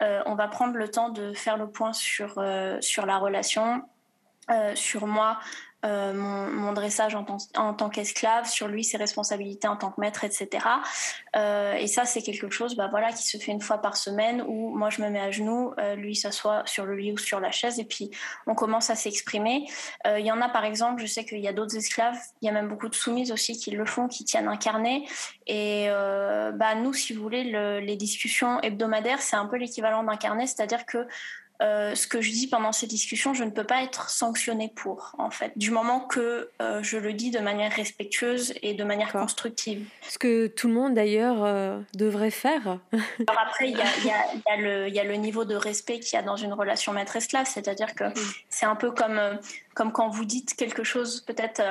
[0.00, 2.42] on va prendre le temps de faire le point sur
[2.80, 3.82] sur la relation,
[4.74, 5.38] sur moi,
[5.86, 10.66] euh, mon, dressage en, tant qu'esclave, sur lui ses responsabilités en tant que maître, etc.
[11.36, 14.42] Euh, et ça, c'est quelque chose bah, voilà, qui se fait une fois par semaine
[14.46, 17.40] où moi je me mets à genoux, euh, lui s'assoit sur le lit ou sur
[17.40, 18.10] la chaise et puis
[18.46, 19.66] on commence à s'exprimer.
[20.06, 22.48] Il y en a par exemple, je sais qu'il y a d'autres esclaves, il y
[22.48, 25.04] a même beaucoup de soumises aussi qui le font, qui tiennent un carnet.
[25.46, 27.44] Et bah, nous, si vous voulez,
[27.80, 31.06] les discussions hebdomadaires, c'est un peu l'équivalent d'un carnet, c'est-à-dire que
[31.62, 35.12] euh, ce que je dis pendant ces discussions, je ne peux pas être sanctionnée pour,
[35.18, 39.12] en fait, du moment que euh, je le dis de manière respectueuse et de manière
[39.12, 39.86] constructive.
[40.02, 42.78] Ce que tout le monde d'ailleurs euh, devrait faire.
[42.92, 46.36] Alors après, il y a, y a, le niveau de respect qu'il y a dans
[46.36, 48.04] une relation maître-esclave, c'est-à-dire que
[48.50, 49.20] c'est un peu comme,
[49.74, 51.62] comme quand vous dites quelque chose peut-être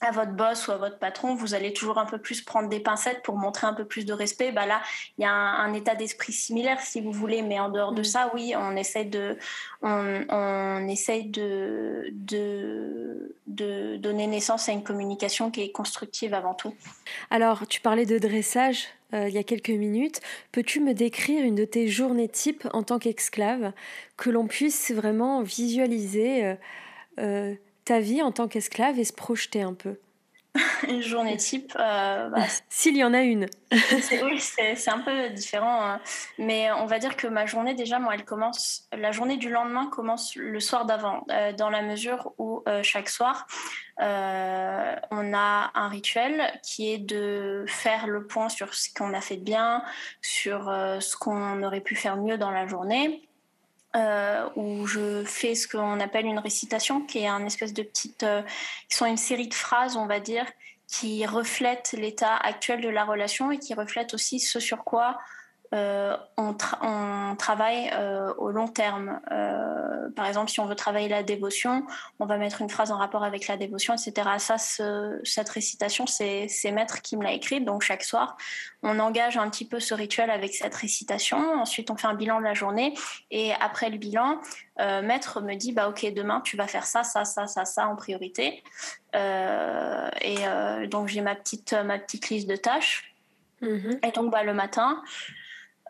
[0.00, 2.80] à votre boss ou à votre patron, vous allez toujours un peu plus prendre des
[2.80, 4.52] pincettes pour montrer un peu plus de respect.
[4.52, 4.80] Bah là,
[5.18, 8.04] il y a un, état d'esprit similaire, si vous voulez, mais en dehors de mm.
[8.04, 9.36] ça, oui, on essaie de,
[9.82, 16.54] on, on essaye de, de, de, donner naissance à une communication qui est constructive avant
[16.54, 16.74] tout.
[17.30, 18.88] Alors, tu parlais de dressage.
[19.14, 20.20] Euh, il y a quelques minutes,
[20.52, 23.72] peux-tu me décrire une de tes journées type en tant qu'esclave,
[24.18, 26.54] que l'on puisse vraiment visualiser euh,
[27.18, 27.54] euh,
[27.88, 29.96] ta vie en tant qu'esclave et se projeter un peu
[30.88, 33.46] Une journée type euh, bah, S'il y en a une.
[33.72, 35.82] oui, c'est un peu différent.
[35.82, 36.00] Hein.
[36.38, 38.88] Mais on va dire que ma journée, déjà, moi, elle commence.
[38.92, 43.08] La journée du lendemain commence le soir d'avant, euh, dans la mesure où euh, chaque
[43.08, 43.46] soir,
[44.00, 44.04] on
[45.34, 49.44] a un rituel qui est de faire le point sur ce qu'on a fait de
[49.44, 49.82] bien,
[50.22, 50.64] sur
[51.00, 53.27] ce qu'on aurait pu faire mieux dans la journée
[53.96, 58.22] euh, où je fais ce qu'on appelle une récitation, qui est un espèce de petite,
[58.22, 58.42] euh,
[58.88, 60.46] qui sont une série de phrases, on va dire,
[60.86, 65.18] qui reflètent l'état actuel de la relation et qui reflètent aussi ce sur quoi
[65.74, 66.54] euh, on,
[67.36, 69.20] travaille euh, au long terme.
[69.30, 71.84] Euh, par exemple, si on veut travailler la dévotion,
[72.18, 74.28] on va mettre une phrase en rapport avec la dévotion, etc.
[74.38, 74.56] Ça,
[75.24, 77.64] cette récitation, c'est Maître qui me l'a écrite.
[77.64, 78.36] Donc chaque soir,
[78.82, 81.38] on engage un petit peu ce rituel avec cette récitation.
[81.38, 82.94] Ensuite, on fait un bilan de la journée.
[83.30, 84.40] Et après le bilan,
[84.78, 87.96] Maître me dit, bah ok, demain, tu vas faire ça, ça, ça, ça, ça en
[87.96, 88.62] priorité.
[89.14, 90.38] et
[90.88, 93.14] donc j'ai ma petite, ma petite liste de tâches.
[93.60, 94.06] Mm-hmm.
[94.06, 95.02] Et donc bah, le matin,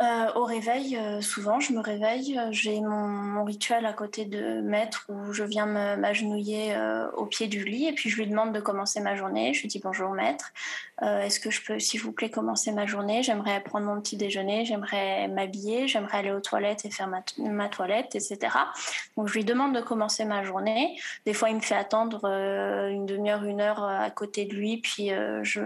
[0.00, 2.38] euh, au réveil, euh, souvent, je me réveille.
[2.38, 6.76] Euh, j'ai mon, rituel à côté de maître où je viens m'agenouiller
[7.16, 9.54] au pied du lit et puis je lui demande de commencer ma journée.
[9.54, 10.52] Je lui dis bonjour maître,
[11.00, 13.22] est-ce que je peux, s'il vous plaît, commencer ma journée?
[13.22, 17.08] J'aimerais prendre mon petit déjeuner, j'aimerais m'habiller, j'aimerais aller aux toilettes et faire
[17.38, 18.38] ma, toilette, etc.
[19.16, 20.98] Donc je lui demande de commencer ma journée.
[21.24, 25.10] Des fois, il me fait attendre une demi-heure, une heure à côté de lui, puis
[25.42, 25.60] je,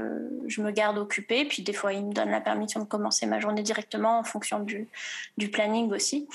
[0.47, 1.47] je me garde occupée.
[1.47, 4.61] Puis des fois, il me donne la permission de commencer ma journée directement en fonction
[4.61, 4.89] du,
[5.37, 6.27] du planning aussi.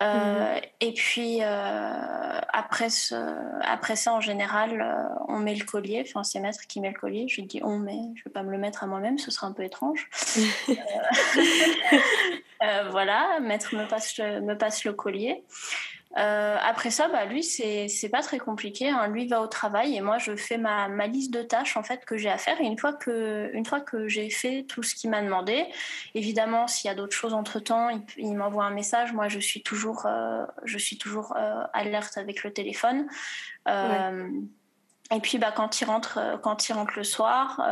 [0.00, 0.60] Euh, mhm.
[0.80, 3.14] Et puis euh, après, ce,
[3.62, 6.04] après ça, en général, euh, on met le collier.
[6.06, 7.26] Enfin, c'est maître qui met le collier.
[7.28, 7.98] Je dis on met.
[8.14, 10.08] Je vais pas me le mettre à moi-même, ce sera un peu étrange.
[12.90, 15.42] voilà, maître me passe me passe le collier.
[16.18, 18.88] Euh, après ça, bah, lui, c'est pas très compliqué.
[18.88, 19.06] Hein.
[19.08, 22.04] Lui va au travail et moi, je fais ma, ma liste de tâches en fait
[22.04, 22.60] que j'ai à faire.
[22.60, 25.66] Et une fois que, une fois que j'ai fait tout ce qu'il m'a demandé,
[26.14, 29.12] évidemment, s'il y a d'autres choses entre temps, il, m'envoie un message.
[29.12, 33.06] Moi, je suis toujours, euh, je suis toujours euh, alerte avec le téléphone.
[35.10, 37.62] Et puis, bah, quand il rentre, quand il rentre le soir,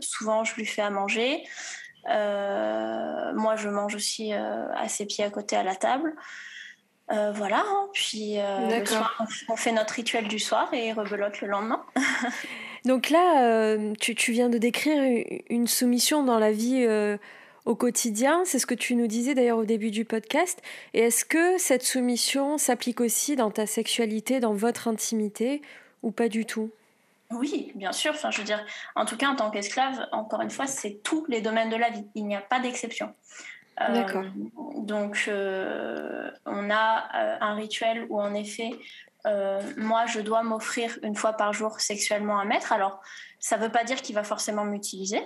[0.00, 1.42] souvent, je lui fais à manger.
[2.06, 6.14] moi, je mange aussi à ses pieds à côté à la table.
[7.10, 7.88] Euh, voilà, hein.
[7.94, 8.84] puis euh,
[9.48, 11.82] on fait notre rituel du soir et rebelote le lendemain.
[12.84, 16.86] Donc là, euh, tu, tu, viens de décrire une soumission dans la vie
[17.64, 20.62] au quotidien, c'est ce que tu nous disais d'ailleurs au début du podcast.
[20.94, 25.60] Et est-ce que cette soumission s'applique aussi dans ta sexualité, dans votre intimité,
[26.02, 26.70] ou pas du tout?
[27.30, 28.12] Oui, bien sûr.
[28.14, 28.64] Enfin, je veux dire,
[28.96, 31.90] en tout cas, en tant qu'esclave, encore une fois, c'est tous les domaines de la
[31.90, 32.04] vie.
[32.14, 33.14] Il n'y a pas d'exception.
[33.86, 34.24] D'accord.
[34.24, 38.70] Euh, donc, euh, on a euh, un rituel où, en effet,
[39.76, 42.72] moi, je dois m'offrir une fois par jour sexuellement un maître.
[42.72, 43.02] Alors,
[43.38, 45.20] ça ne veut pas dire qu'il va forcément m'utiliser.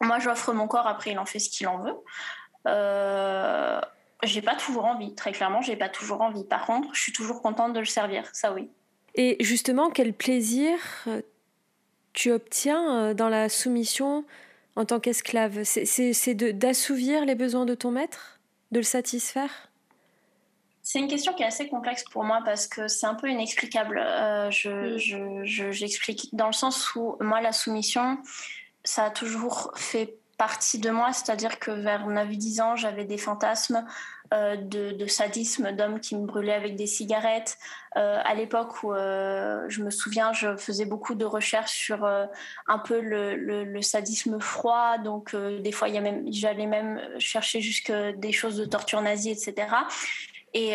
[0.00, 1.96] Moi, j'offre mon corps, après, il en fait ce qu'il en veut.
[2.68, 3.80] Euh,
[4.22, 6.44] j'ai pas toujours envie, très clairement, j'ai pas toujours envie.
[6.44, 8.70] Par contre, je suis toujours contente de le servir, ça oui.
[9.16, 10.78] Et justement, quel plaisir
[12.12, 14.24] tu obtiens dans la soumission
[14.76, 18.40] en tant qu'esclave C'est d'assouvir les besoins de ton maître
[18.72, 19.70] De le satisfaire?
[20.82, 23.98] C'est une question qui est assez complexe pour moi parce que c'est un peu inexplicable.
[24.04, 25.44] Euh, mm.
[25.46, 28.18] je, j'explique dans le sens où moi, la soumission,
[28.84, 33.86] ça a toujours fait partie de moi, c'est-à-dire que vers 9-10 ans, j'avais des fantasmes
[34.32, 37.58] euh, de, sadisme d'hommes qui me brûlaient avec des cigarettes.
[37.96, 42.78] Euh, à l'époque où euh, je me souviens, je faisais beaucoup de recherches sur un
[42.78, 44.98] peu le, sadisme froid.
[44.98, 45.88] Donc, des fois,
[46.30, 49.68] j'allais même chercher jusque des choses de torture nazie, etc.
[50.54, 50.74] Et,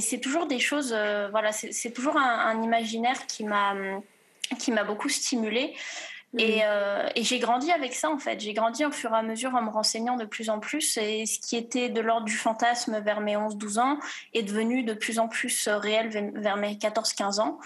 [0.00, 0.96] c'est toujours des choses,
[1.30, 3.74] voilà, c'est toujours un, imaginaire qui m'a
[4.58, 5.74] qui m'a beaucoup stimulée.
[6.32, 6.38] Mm.
[6.40, 8.40] Euh, et, j'ai grandi avec ça en fait.
[8.40, 10.96] J'ai grandi au fur et à mesure en me renseignant de plus en plus.
[10.98, 13.98] Et ce qui était de l'ordre du fantasme vers mes 11-12 ans
[14.34, 17.58] est devenu de plus en plus euh, réel vers mes 14-15 ans.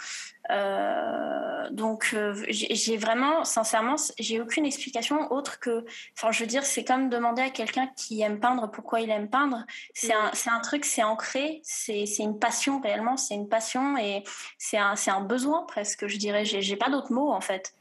[0.51, 2.17] Euh, donc
[2.49, 5.85] j'ai vraiment, sincèrement, j'ai aucune explication autre que,
[6.19, 9.29] enfin je veux dire, c'est comme demander à quelqu'un qui aime peindre pourquoi il aime
[9.29, 9.65] peindre.
[9.95, 14.25] C'est un, un, truc, c'est ancré, c'est une passion réellement, c'est une passion et
[14.59, 16.45] c'est un, un besoin presque, je dirais.
[16.45, 17.75] J'ai pas d'autres mots en fait.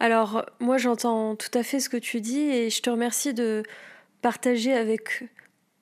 [0.00, 3.62] Alors, moi, j'entends tout à fait ce que tu dis et je te remercie de
[4.22, 5.24] partager avec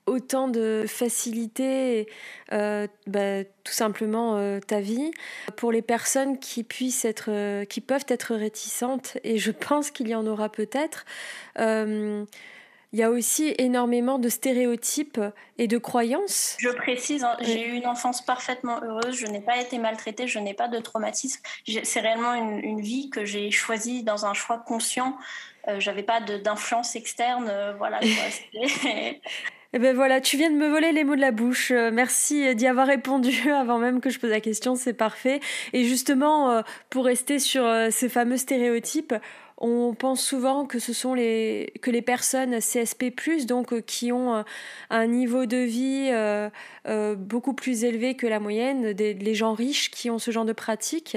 [0.07, 2.09] autant de facilité
[2.53, 5.11] euh, bah, tout simplement euh, ta vie.
[5.57, 10.09] Pour les personnes qui puissent être euh, qui peuvent être réticentes et je pense qu'il
[10.09, 11.05] y en aura peut-être
[12.95, 15.21] il y a aussi énormément de stéréotypes
[15.59, 16.57] et de croyances.
[16.61, 20.39] Je précise, hein, j'ai eu une enfance parfaitement heureuse, je n'ai pas été maltraitée, je
[20.39, 21.43] n'ai pas de traumatisme.
[21.83, 25.19] C'est réellement une, vie que j'ai choisie dans un choix conscient.
[25.67, 27.99] Euh, J'avais pas d'influence externe, euh, voilà.
[29.77, 31.73] Eh ben voilà, tu viens de me voler les mots de la bouche.
[31.73, 35.41] Euh, merci d'y avoir répondu avant même que je pose la question, c'est parfait.
[35.73, 39.15] Et justement, euh, pour rester sur ces fameux stéréotypes,
[39.59, 43.05] on pense souvent que ce sont les, que les personnes CSP,
[43.47, 44.43] donc euh, qui ont euh,
[44.91, 46.51] un niveau de vie euh,
[47.17, 50.53] beaucoup plus élevé que la moyenne, des, les gens riches qui ont ce genre de
[50.53, 51.17] pratique.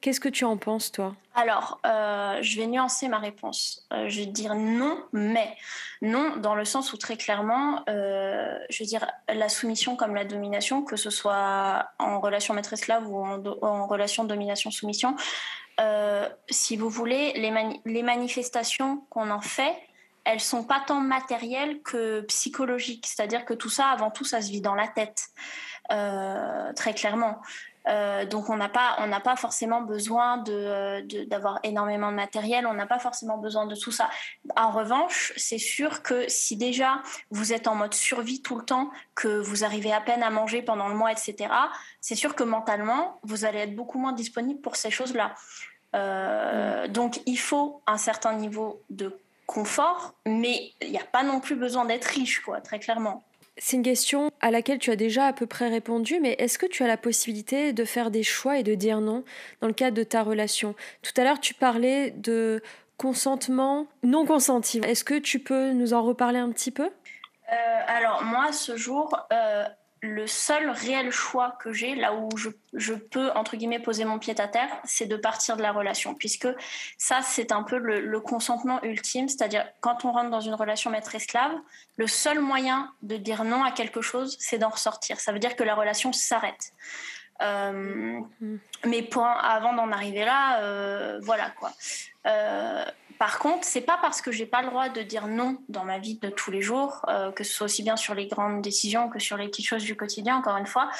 [0.00, 1.16] Qu'est-ce que tu en penses, toi?
[1.34, 3.88] Alors, je vais nuancer ma réponse.
[3.90, 5.56] je vais dire non, mais
[6.00, 10.82] non dans le sens où très clairement, je veux dire, la soumission comme la domination,
[10.82, 15.16] que ce soit en relation maître-esclave ou en relation domination-soumission,
[15.80, 17.32] euh, si vous voulez,
[17.84, 19.76] les, manifestations qu'on en fait,
[20.24, 23.06] elles sont pas tant matérielles que psychologiques.
[23.06, 25.28] C'est-à-dire que tout ça, avant tout, ça se vit dans la tête,
[25.92, 27.40] euh, très clairement.
[27.88, 32.66] Euh, donc on n'a pas, on n'a pas forcément besoin de, d'avoir énormément de matériel,
[32.66, 34.10] on n'a pas forcément besoin de tout ça.
[34.56, 38.90] En revanche, c'est sûr que si déjà vous êtes en mode survie tout le temps,
[39.14, 41.36] que vous arrivez à peine à manger pendant le mois, etc.,
[42.00, 45.34] c'est sûr que mentalement, vous allez être beaucoup moins disponible pour ces choses-là.
[45.94, 51.40] Euh, donc il faut un certain niveau de confort, mais il n'y a pas non
[51.40, 53.22] plus besoin d'être riche, quoi, très clairement.
[53.58, 56.66] C'est une question à laquelle tu as déjà à peu près répondu, mais est-ce que
[56.66, 59.24] tu as la possibilité de faire des choix et de dire non
[59.60, 60.74] dans le cadre de ta relation?
[61.02, 62.62] Tout à l'heure, tu parlais de
[62.98, 64.78] consentement non consenti.
[64.78, 66.90] Est-ce que tu peux nous en reparler un petit peu?
[67.52, 69.64] Euh, Alors moi, ce jour, euh,
[70.02, 74.38] le seul réel choix que j'ai, là où je, peux, entre guillemets, poser mon pied
[74.38, 76.14] à terre, c'est de partir de la relation.
[76.14, 76.48] Puisque
[76.98, 79.28] ça, c'est un peu le, consentement ultime.
[79.28, 81.52] C'est-à-dire, quand on rentre dans une relation maître-esclave,
[81.96, 85.18] le seul moyen de dire non à quelque chose, c'est d'en ressortir.
[85.18, 86.72] Ça veut dire que la relation s'arrête.
[87.42, 88.58] Euh, mm.
[88.86, 91.72] mais pour, avant d'en arriver là, euh, voilà quoi.
[92.26, 92.84] Euh,
[93.18, 95.98] par contre, c'est pas parce que j'ai pas le droit de dire non dans ma
[95.98, 99.08] vie de tous les jours, euh, que ce soit aussi bien sur les grandes décisions
[99.08, 100.90] que sur les petites choses du quotidien, encore une fois,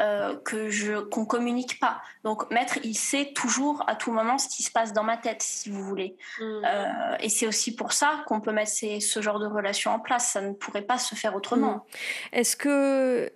[0.00, 2.00] euh, que je qu'on communique pas.
[2.22, 5.42] Donc, maître, il sait toujours à tout moment ce qui se passe dans ma tête,
[5.42, 6.16] si vous voulez.
[6.38, 6.42] Mmh.
[6.64, 10.30] Euh, et c'est aussi pour ça qu'on peut mettre ce genre de relation en place.
[10.32, 11.74] Ça ne pourrait pas se faire autrement.
[11.74, 11.82] Mmh.
[12.32, 13.32] Est-ce que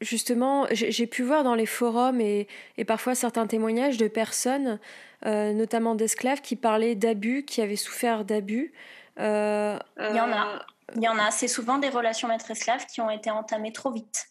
[0.00, 4.78] justement, j'ai pu voir dans les forums et, et, parfois certains témoignages de personnes,
[5.24, 8.72] notamment d'esclaves, qui parlaient d'abus, qui avaient souffert d'abus.
[9.18, 10.46] Euh, il y en a.
[10.46, 10.58] Euh,
[10.96, 11.30] Il y en a.
[11.30, 14.26] C'est souvent des relations maître-esclave qui ont été entamées trop vite.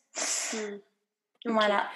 [0.54, 0.78] Hmm.
[1.45, 1.88] Voilà.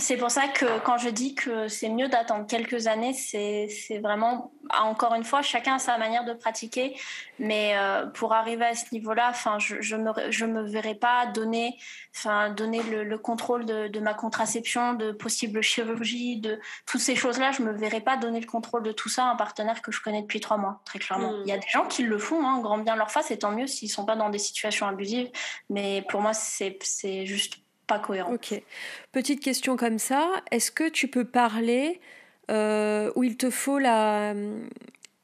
[0.00, 4.52] C'est pour ça que quand je dis que c'est mieux d'attendre quelques années, c'est vraiment,
[4.80, 6.96] encore une fois, chacun a sa manière de pratiquer.
[7.38, 11.76] Mais euh, pour arriver à ce niveau-là, je ne me, je me verrai pas donner,
[12.56, 17.52] donner le, contrôle de, ma contraception, de possibles chirurgies, de toutes ces choses-là.
[17.52, 19.92] Je ne me verrai pas donner le contrôle de tout ça à un partenaire que
[19.92, 21.32] je connais depuis trois mois, très clairement.
[21.32, 21.42] Hmm.
[21.44, 23.52] Il y a des gens qui le font, hein, grand bien leur face, et tant
[23.52, 25.30] mieux s'ils ne sont pas dans des situations abusives.
[25.68, 27.58] Mais pour moi, c'est juste
[27.98, 28.32] cohérent.
[28.32, 28.60] Ok.
[29.12, 32.00] Petite question comme ça, est-ce que tu peux parler
[32.50, 34.34] euh, où il te faut la,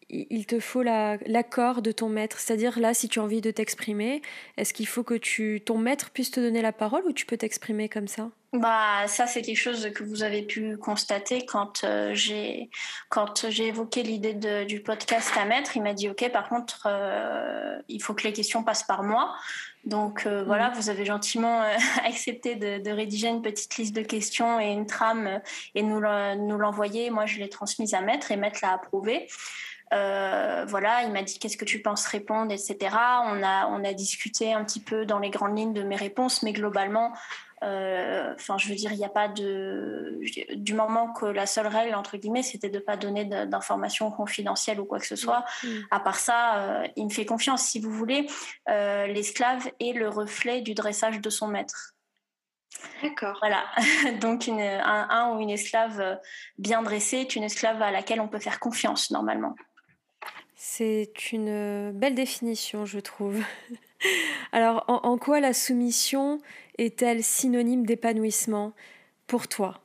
[0.09, 2.39] il te faut l'accord de ton maître?
[2.39, 4.23] C'est-à-dire là, si tu as envie de t'exprimer,
[4.57, 7.37] est-ce qu'il faut que tu, ton maître puisse te donner la parole ou tu peux
[7.37, 8.31] t'exprimer comme ça?
[8.53, 12.71] Bah, ça, c'est quelque chose que vous avez pu constater quand euh, j'ai
[13.09, 15.77] quand j'ai évoqué l'idée du podcast à maître.
[15.77, 19.35] Il m'a dit, OK, par contre, euh, il faut que les questions passent par moi.
[19.87, 20.75] Donc euh, voilà, mm.
[20.75, 21.63] vous avez gentiment
[22.05, 25.41] accepté de, rédiger une petite liste de questions et une trame
[25.75, 27.11] et nous l'envoyer.
[27.11, 29.29] Moi, je l'ai transmise à maître et maître l'a approuvé.
[29.91, 32.77] voilà, il m'a dit qu'est-ce que tu penses répondre, etc.
[33.27, 36.43] On a, on a discuté un petit peu dans les grandes lignes de mes réponses,
[36.43, 37.13] mais globalement,
[37.63, 40.21] euh, enfin, je veux dire, il n'y a pas de.
[40.55, 44.81] Du moment que la seule règle, entre guillemets, c'était de ne pas donner d'informations confidentielles
[44.81, 45.45] ou quoi que ce soit.
[45.63, 45.69] Mm.
[45.91, 47.63] À part ça, euh, il me fait confiance.
[47.63, 48.27] Si vous voulez,
[48.69, 51.95] euh, l'esclave est le reflet du dressage de son maître.
[53.03, 53.39] D'accord.
[53.41, 53.65] Voilà.
[54.21, 56.19] Donc, une, un, un, ou une esclave
[56.59, 59.55] bien dressée est une esclave à laquelle on peut faire confiance, normalement.
[60.57, 63.43] C'est une belle définition, je trouve.
[64.53, 66.41] Alors, en, quoi la soumission
[66.79, 68.73] est-elle synonyme d'épanouissement
[69.27, 69.81] pour toi?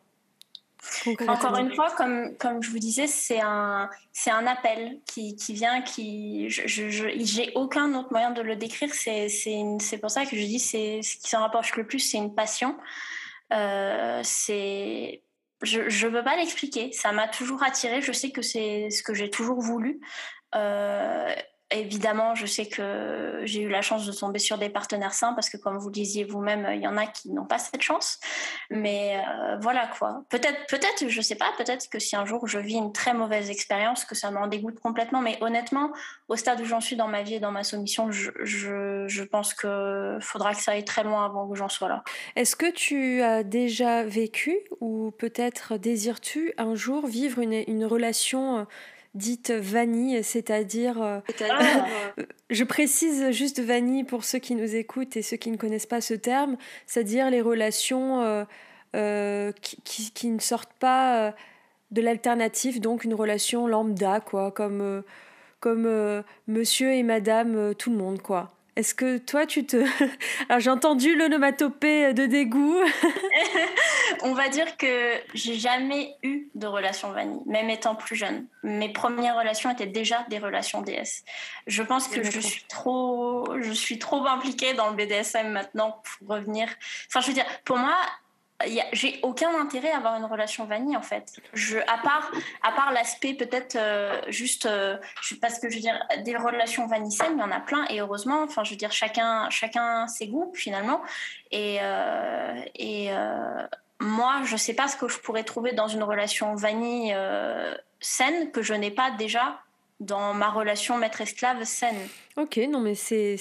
[1.28, 5.54] Encore une fois, comme, comme je vous disais, c'est un, c'est un appel qui, qui
[5.54, 8.92] vient, qui, je, je, j'ai aucun autre moyen de le décrire.
[8.94, 12.00] C'est, c'est, c'est pour ça que je dis, c'est ce qui s'en rapproche le plus,
[12.00, 12.76] c'est une passion.
[13.54, 15.22] Euh, c'est,
[15.62, 16.92] je ne veux pas l'expliquer.
[16.94, 18.02] Ça m'a toujours attiré.
[18.02, 20.00] Je sais que c'est ce que j'ai toujours voulu.
[20.56, 21.34] Euh,
[21.72, 25.50] Évidemment, je sais que j'ai eu la chance de tomber sur des partenaires sains parce
[25.50, 28.20] que, comme vous le disiez vous-même, il y en a qui n'ont pas cette chance.
[28.70, 30.24] Mais euh, voilà quoi.
[30.30, 31.52] Peut-être, peut-être, je sais pas.
[31.58, 34.80] Peut-être que si un jour je vis une très mauvaise expérience, que ça m'en dégoûte
[34.80, 35.22] complètement.
[35.22, 35.92] Mais honnêtement,
[36.28, 40.18] au stade où j'en suis dans ma vie et dans ma soumission, je, pense que
[40.20, 42.04] faudra que ça aille très loin avant que j'en sois là.
[42.36, 48.68] Est-ce que tu as déjà vécu ou peut-être désires-tu un jour vivre une, une relation
[49.14, 51.02] dite vanille, c'est-à-dire...
[51.02, 51.20] Euh,
[51.50, 51.86] ah.
[52.50, 56.02] je précise juste vanille pour ceux qui nous écoutent et ceux qui ne connaissent pas
[56.02, 58.44] ce terme, c'est-à-dire les relations euh,
[58.96, 61.34] euh, qui, qui, ne sortent pas
[61.92, 65.04] de l'alternative, donc une relation lambda, quoi, comme,
[65.60, 68.52] comme monsieur et madame tout le monde, quoi.
[68.78, 69.78] Est-ce que toi, tu te...
[70.50, 72.80] Alors j'ai entendu l'onomatopée de dégoût.
[74.24, 78.46] On va dire que j'ai jamais eu de relation vanille, même étant plus jeune.
[78.64, 81.24] Mes premières relations étaient déjà des relations DS.
[81.68, 86.30] Je pense que je suis trop, je suis trop impliquée dans le BDSM maintenant pour
[86.30, 86.70] revenir.
[87.08, 87.96] Enfin, je veux dire, pour moi,
[88.94, 91.40] j'ai aucun intérêt à avoir une relation vanille en fait.
[91.54, 92.32] Je, à part,
[92.64, 94.98] à part l'aspect peut-être euh, juste, euh,
[95.42, 98.02] parce que je veux dire, des relations vanille saines, il y en a plein et
[98.02, 98.44] heureusement.
[98.44, 101.02] Enfin, je veux dire, chacun, chacun ses goûts finalement.
[101.52, 103.10] Et, euh, et
[104.00, 107.16] moi, je sais pas ce que je pourrais trouver dans une relation vanille
[108.00, 109.60] saine que je n'ai pas déjà
[110.00, 112.08] dans ma relation maître-esclave saine.
[112.36, 113.38] Ok, non mais c'est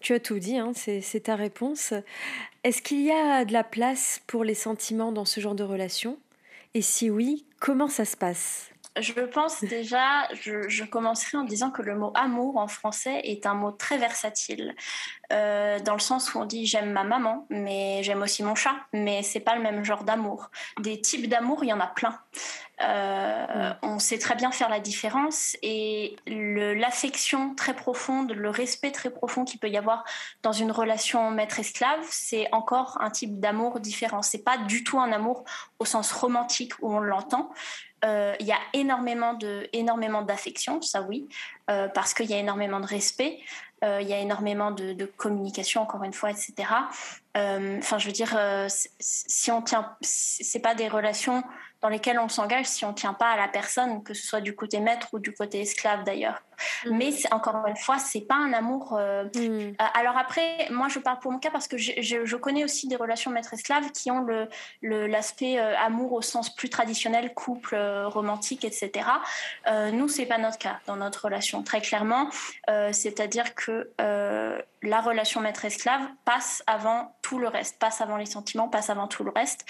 [0.00, 1.92] tu as tout dit, hein, c'est ta réponse.
[2.64, 6.18] Est-ce qu'il y a de la place pour les sentiments dans ce genre de relation?
[6.74, 8.70] Et si oui, comment ça se passe?
[9.00, 13.54] Je pense déjà, je, commencerai en disant que le mot amour en français est un
[13.54, 14.74] mot très versatile,
[15.30, 18.74] euh, dans le sens où on dit j'aime ma maman, mais j'aime aussi mon chat,
[18.92, 20.50] mais c'est pas le même genre d'amour.
[20.80, 22.18] Des types d'amour, il y en a plein.
[22.80, 29.10] Euh, on sait très bien faire la différence et l'affection très profonde, le respect très
[29.10, 30.04] profond qu'il peut y avoir
[30.42, 34.22] dans une relation maître-esclave, c'est encore un type d'amour différent.
[34.22, 35.44] C'est pas du tout un amour
[35.78, 37.50] au sens romantique où on l'entend.
[38.04, 41.28] Euh, il y a énormément de énormément d'affection, ça oui,
[41.68, 43.40] euh, parce qu'il y a énormément de respect,
[43.82, 46.54] il y a énormément de, communication encore une fois, etc.
[47.34, 48.36] Enfin, je veux dire,
[48.98, 51.42] si on tient, c'est pas des relations
[51.80, 54.54] dans lesquelles on s'engage si on tient pas à la personne, que ce soit du
[54.54, 56.42] côté maître ou du côté esclave d'ailleurs.
[56.84, 56.96] Mm.
[56.96, 58.96] Mais encore une fois, c'est pas un amour.
[58.98, 59.38] Euh, mm.
[59.38, 62.88] euh, alors après, moi je parle pour mon cas parce que je, je, connais aussi
[62.88, 64.48] des relations maître-esclave qui ont l'aspect
[64.82, 69.08] le, l'aspect euh, amour au sens plus traditionnel, couple romantique, etc.
[69.92, 72.30] nous, c'est pas notre cas dans notre relation, très clairement.
[72.92, 78.90] C'est-à-dire que la relation maître-esclave passe avant tout le reste, passe avant les sentiments, passe
[78.90, 79.66] avant tout le reste.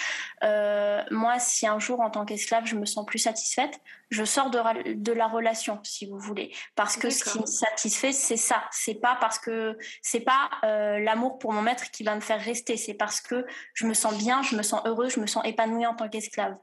[1.11, 3.81] moi, si un jour en tant qu'esclave, je me sens plus satisfaite,
[4.11, 8.13] je sors de, de, la relation, si vous voulez, parce que ce qui me satisfait,
[8.13, 8.65] c'est ça.
[8.71, 12.41] C'est pas parce que c'est pas euh, l'amour pour mon maître qui va me faire
[12.41, 12.77] rester.
[12.77, 15.87] C'est parce que je me sens bien, je me sens heureuse, je me sens épanouie
[15.87, 16.57] en tant qu'esclave.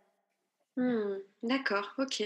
[0.75, 2.23] Hmm, d'accord, ok.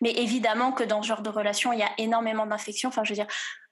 [0.00, 2.88] Mais évidemment que dans ce genre de relation, il y a énormément d'infections.
[2.88, 3.26] Enfin, je veux dire,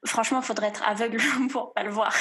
[0.06, 1.18] franchement, il faudrait être aveugle
[1.50, 2.14] pour pas le voir.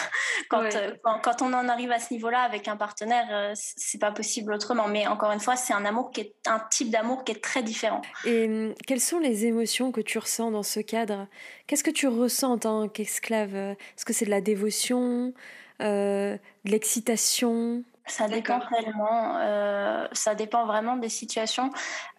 [0.53, 4.11] Euh, quand, quand, on en arrive à ce niveau-là avec un partenaire, euh, c'est pas
[4.11, 4.87] possible autrement.
[4.87, 7.63] Mais encore une fois, c'est un amour qui est un type d'amour qui est très
[7.63, 8.01] différent.
[8.25, 11.27] Et hum, quelles sont les émotions que tu ressens dans ce cadre?
[11.67, 13.55] Qu'est-ce que tu ressens en tant qu'esclave?
[13.55, 15.33] Est-ce que c'est de la dévotion,
[15.81, 17.83] euh, de l'excitation?
[18.05, 21.71] Ça dépend tellement, euh, ça dépend vraiment des situations.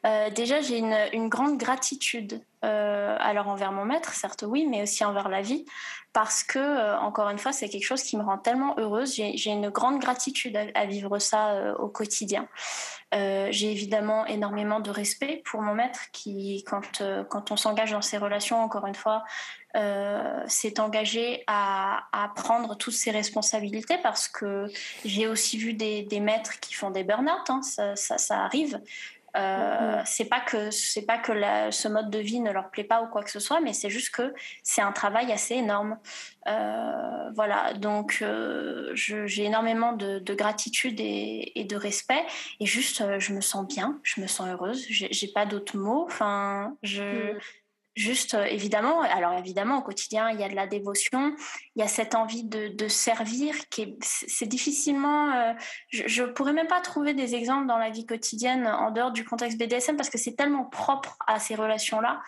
[0.06, 4.82] Euh, déjà, j'ai une, une, grande gratitude, euh, alors envers mon maître, certes oui, mais
[4.82, 5.66] aussi envers la vie,
[6.14, 9.14] parce que, euh, encore une fois, c'est quelque chose qui me rend tellement heureuse.
[9.14, 12.48] J'ai une grande gratitude à, vivre ça au quotidien.
[13.12, 18.16] j'ai évidemment énormément de respect pour mon maître, qui, quand, quand on s'engage dans ces
[18.16, 19.22] relations, encore une fois,
[19.76, 24.66] euh, s'est engagé à, à, prendre toutes ses responsabilités parce que
[25.04, 28.80] j'ai aussi vu des, des, maîtres qui font des burn-out, hein, ça, ça, ça, arrive.
[29.36, 30.02] Euh, mm-hmm.
[30.06, 33.02] C'est pas que c'est pas que la, ce mode de vie ne leur plaît pas
[33.02, 35.98] ou quoi que ce soit, mais c'est juste que c'est un travail assez énorme.
[36.46, 42.24] Euh, voilà, donc euh, j'ai énormément de, de gratitude et, et, de respect,
[42.60, 44.86] et juste je me sens bien, je me sens heureuse.
[44.88, 46.04] J'ai pas d'autres mots.
[46.06, 47.38] Enfin, je mm
[47.94, 51.34] juste euh, évidemment, alors évidemment au quotidien il y a de la dévotion,
[51.76, 55.52] il y a cette envie de, de servir qui est, c'est difficilement, euh,
[55.90, 59.24] je, ne pourrais même pas trouver des exemples dans la vie quotidienne en dehors du
[59.24, 62.20] contexte BDSM parce que c'est tellement propre à ces relations-là.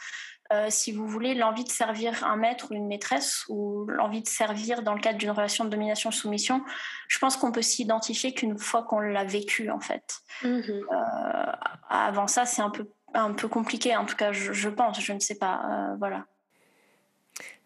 [0.52, 4.28] Euh, si vous voulez, l'envie de servir un maître ou une maîtresse ou l'envie de
[4.28, 6.62] servir dans le cadre d'une relation de domination-soumission,
[7.08, 10.20] je pense qu'on peut s'identifier qu'une fois qu'on l'a vécu en fait.
[10.42, 10.60] Mmh
[10.92, 11.52] euh,
[11.88, 15.20] avant ça, c'est un peu un peu compliqué, en tout cas, je, pense, je ne
[15.20, 15.62] sais pas.
[15.64, 16.26] Euh, voilà.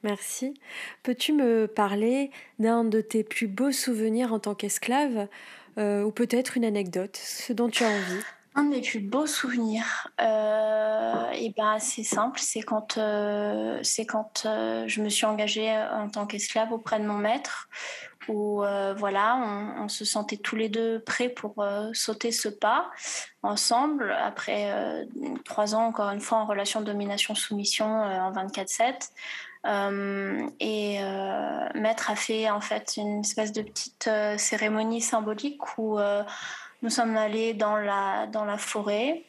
[0.02, 0.54] Merci.
[1.02, 5.28] Peux-tu me parler d'un de tes plus beaux souvenirs en tant qu'esclave
[5.78, 8.22] euh, ou peut-être une anecdote, ce dont tu as envie?
[8.54, 12.98] Un de mes plus beaux souvenirs, euh, et ben c'est simple, c'est quand,
[13.82, 17.68] c'est quand je me suis engagée en tant qu'esclave auprès de mon maître,
[18.28, 19.36] où euh, voilà,
[19.78, 22.90] on, se sentait tous les deux prêts pour euh, sauter ce pas
[23.42, 25.04] ensemble après euh,
[25.44, 29.10] trois ans encore une fois en relation domination-soumission en 24/7.
[30.60, 30.98] et
[31.74, 35.98] Maître a fait en fait une espèce de petite cérémonie symbolique où
[36.82, 39.24] nous sommes allés dans la, dans la forêt.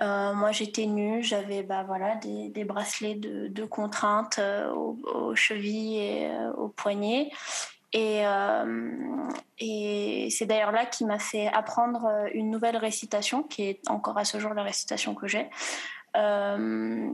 [0.00, 4.40] moi, j'étais nue, j'avais bah, voilà, des, des bracelets de, de contrainte
[4.74, 7.30] aux, aux, chevilles et aux poignets.
[7.92, 9.28] Et, euh,
[9.58, 14.16] et c'est d'ailleurs là qui m'a fait apprendre euh, une nouvelle récitation, qui est encore
[14.16, 15.50] à ce jour la récitation que j'ai.
[16.16, 17.12] Euh,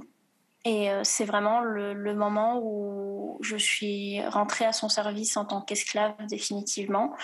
[0.64, 6.14] Et c'est vraiment le, moment où je suis rentrée à son service en tant qu'esclave
[6.28, 7.14] définitivement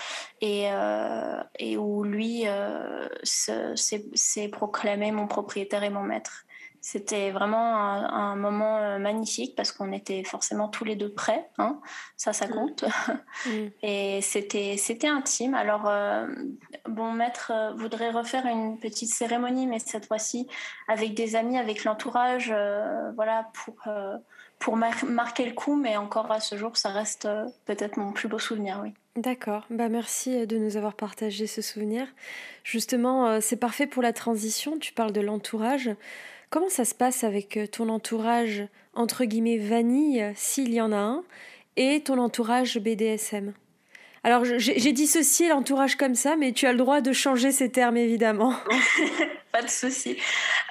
[0.41, 0.67] et,
[1.77, 2.45] où lui
[3.23, 6.44] s'est proclamé mon propriétaire et mon maître.
[6.87, 11.49] C'était vraiment un, moment euh, magnifique parce qu'on était forcément tous les deux prêts.
[11.57, 11.81] Hein.
[12.15, 12.51] Ça, ça mm.
[12.51, 12.85] compte.
[13.47, 13.67] Mm.
[13.83, 15.53] Et c'était, c'était intime.
[15.55, 16.25] Alors, euh,
[16.87, 20.47] bon, maître euh, voudrait refaire une petite cérémonie, mais cette fois-ci
[20.87, 22.53] avec des amis, avec l'entourage,
[23.15, 23.75] voilà, pour,
[24.57, 25.75] pour marquer le coup.
[25.75, 27.27] Mais encore à ce jour, ça reste
[27.65, 28.93] peut-être mon plus beau souvenir, oui.
[29.15, 32.07] D'accord, bah merci de nous avoir partagé ce souvenir.
[32.63, 35.91] Justement, c'est parfait pour la transition, tu parles de l'entourage.
[36.49, 40.97] Comment ça se passe avec euh, ton entourage, entre guillemets, vanille, s'il y en a
[40.97, 41.23] un,
[41.75, 43.53] et ton entourage BDSM
[44.23, 47.95] alors, j'ai dissocié l'entourage comme ça, mais tu as le droit de changer ces termes,
[47.95, 48.55] évidemment.
[49.51, 50.17] Pas de souci.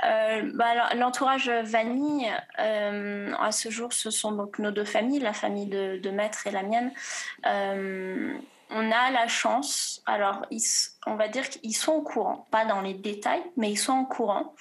[0.02, 5.32] Euh, bah, l'entourage vanille, euh, à ce jour, ce sont donc nos deux familles, la
[5.32, 6.90] famille de, Maître et la mienne.
[7.44, 10.44] on a la chance, alors
[11.06, 14.06] on va dire qu'ils sont au courant, pas dans les détails, mais ils sont au
[14.06, 14.52] courant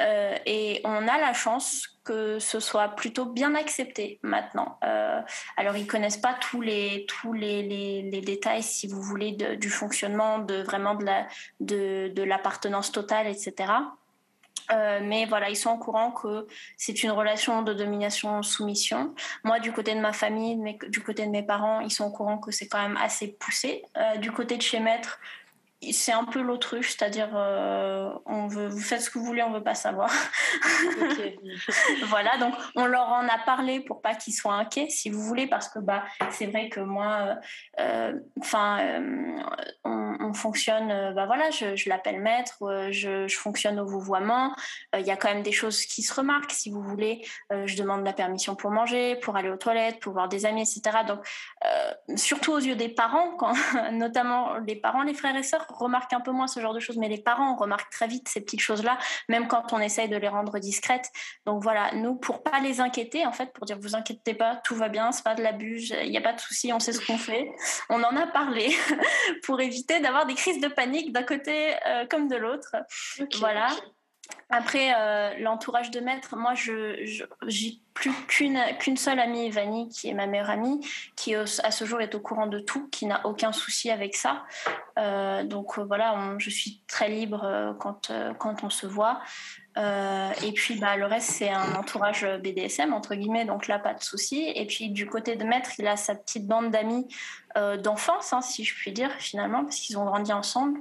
[0.00, 4.78] euh, et on a la chance que ce soit plutôt bien accepté maintenant.
[4.84, 5.20] Euh,
[5.56, 10.62] alors ils connaissent pas tous les tous les, détails, si vous voulez, du fonctionnement, de
[10.62, 10.96] vraiment
[11.60, 13.72] de, de l'appartenance totale, etc.
[14.72, 16.46] Euh, mais voilà, ils sont au courant que
[16.76, 19.14] c'est une relation de domination-soumission.
[19.44, 20.56] Moi, du côté de ma famille,
[20.88, 23.82] du côté de mes parents, ils sont au courant que c'est quand même assez poussé.
[24.20, 25.18] du côté de chez Maître,
[25.92, 29.50] c'est un peu l'autruche, c'est-à-dire euh, on veut, vous faites ce que vous voulez, on
[29.50, 30.10] veut pas savoir.
[32.04, 35.46] voilà, donc on leur en a parlé pour pas qu'ils soient inquiets, si vous voulez,
[35.46, 37.38] parce que bah c'est vrai que moi,
[37.80, 38.12] euh,
[38.44, 39.38] euh,
[40.20, 42.58] on, fonctionne, bah voilà, je, l'appelle maître,
[42.90, 44.54] je, je, fonctionne au vouvoiement.
[44.96, 47.26] Il y a quand même des choses qui se remarquent, si vous voulez.
[47.50, 50.98] je demande la permission pour manger, pour aller aux toilettes, pour voir des amis, etc.
[51.06, 51.20] Donc
[52.16, 53.52] surtout aux yeux des parents, quand,
[53.92, 56.96] notamment les parents, les frères et sœurs remarquent un peu moins ce genre de choses,
[56.96, 58.98] mais les parents remarquent très vite ces petites choses-là,
[59.28, 61.10] même quand on essaye de les rendre discrètes.
[61.46, 64.74] Donc voilà, nous, pour pas les inquiéter, en fait, pour dire vous inquiétez pas, tout
[64.74, 67.04] va bien, c'est pas de l'abus, il n'y a pas de souci, on sait ce
[67.04, 67.50] qu'on fait.
[67.88, 68.74] On en a parlé
[69.44, 72.76] pour éviter d'avoir des crises de panique d'un côté euh, comme de l'autre.
[73.38, 73.68] voilà.
[74.48, 80.08] Après, euh, l'entourage de maître, moi, je j'ai plus qu'une qu'une seule amie, Vanny, qui
[80.08, 80.80] est ma meilleure amie,
[81.16, 84.44] qui à ce jour est au courant de tout, qui n'a aucun souci avec ça.
[84.98, 89.20] Euh, donc euh, voilà, je suis très libre quand, quand on se voit.
[89.76, 94.02] Et puis bah, le reste, c'est un entourage BDSM, entre guillemets, donc là, pas de
[94.02, 94.50] souci.
[94.54, 97.06] Et puis du côté de maître, il a sa petite bande d'amis
[97.82, 100.80] d'enfance, hein, si je puis dire, finalement, parce qu'ils ont grandi ensemble.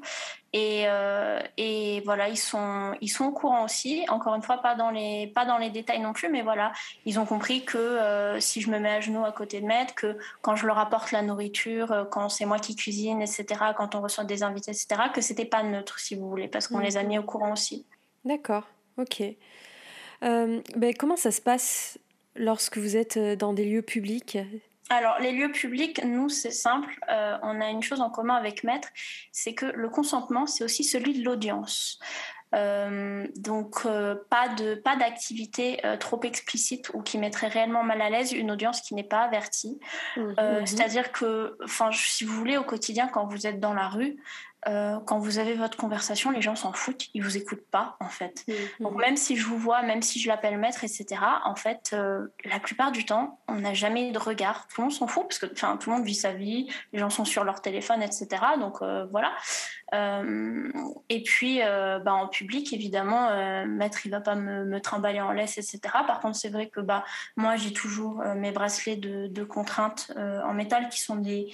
[0.52, 4.06] Et, euh, et, voilà, ils sont, ils sont au courant aussi.
[4.10, 6.72] Encore une fois, pas dans les, pas dans les détails non plus, mais voilà,
[7.06, 9.94] ils ont compris que euh, si je me mets à genoux à côté de maître,
[9.94, 13.46] que quand je leur apporte la nourriture, euh, quand c'est moi qui cuisine, etc.,
[13.78, 16.80] quand on reçoit des invités, etc., que c'était pas neutre, si vous voulez, parce qu'on
[16.80, 17.86] les a mis au courant aussi.
[18.26, 18.64] D'accord,
[19.00, 19.24] ok.
[20.22, 21.98] ben, comment ça se passe
[22.36, 24.38] lorsque vous êtes dans des lieux publics?
[24.90, 27.00] Alors, les lieux publics, nous, c'est simple.
[27.10, 28.90] Euh, on a une chose en commun avec Maître,
[29.32, 32.00] c'est que le consentement, c'est aussi celui de l'audience.
[32.56, 38.10] Euh, donc euh, pas de pas d'activité trop explicite ou qui mettrait réellement mal à
[38.10, 39.80] l'aise une audience qui n'est pas avertie.
[40.18, 40.66] Mmh.
[40.66, 44.18] C'est-à-dire que, enfin, si vous voulez, au quotidien, quand vous êtes dans la rue,
[44.68, 48.10] euh, quand vous avez votre conversation, les gens s'en foutent, ils vous écoutent pas en
[48.10, 48.44] fait.
[48.48, 48.82] Mm-hmm.
[48.82, 51.22] Donc même si je vous vois, même si je l'appelle maître, etc.
[51.46, 54.68] En fait, euh, la plupart du temps, on n'a jamais de regard.
[54.68, 57.00] Tout le monde s'en fout parce que, enfin, tout le monde vit sa vie, les
[57.00, 58.28] gens sont sur leur téléphone, etc.
[58.60, 59.32] Donc euh, voilà.
[61.10, 65.58] et puis, bah, en public, évidemment, maître, il va pas me, me, trimballer en laisse,
[65.58, 65.80] etc.
[66.06, 67.06] Par contre, c'est vrai que bah
[67.38, 71.50] moi, j'ai toujours mes bracelets de, de contrainte en métal qui sont des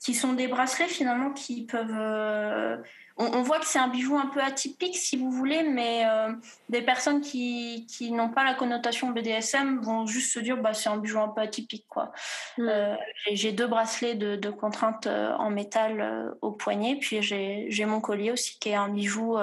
[0.00, 1.90] qui sont des bracelets finalement qui peuvent.
[1.90, 2.76] Euh,
[3.16, 6.32] on, voit que c'est un bijou un peu atypique, si vous voulez, mais euh,
[6.68, 10.90] des personnes qui, qui n'ont pas la connotation BDSM vont juste se dire bah, c'est
[10.90, 11.86] un bijou un peu atypique.
[11.88, 12.12] Quoi.
[12.58, 12.68] Mm.
[12.68, 12.96] Euh,
[13.32, 18.58] j'ai deux bracelets de, de contrainte en métal au poignet, puis j'ai mon collier aussi
[18.58, 19.36] qui est un bijou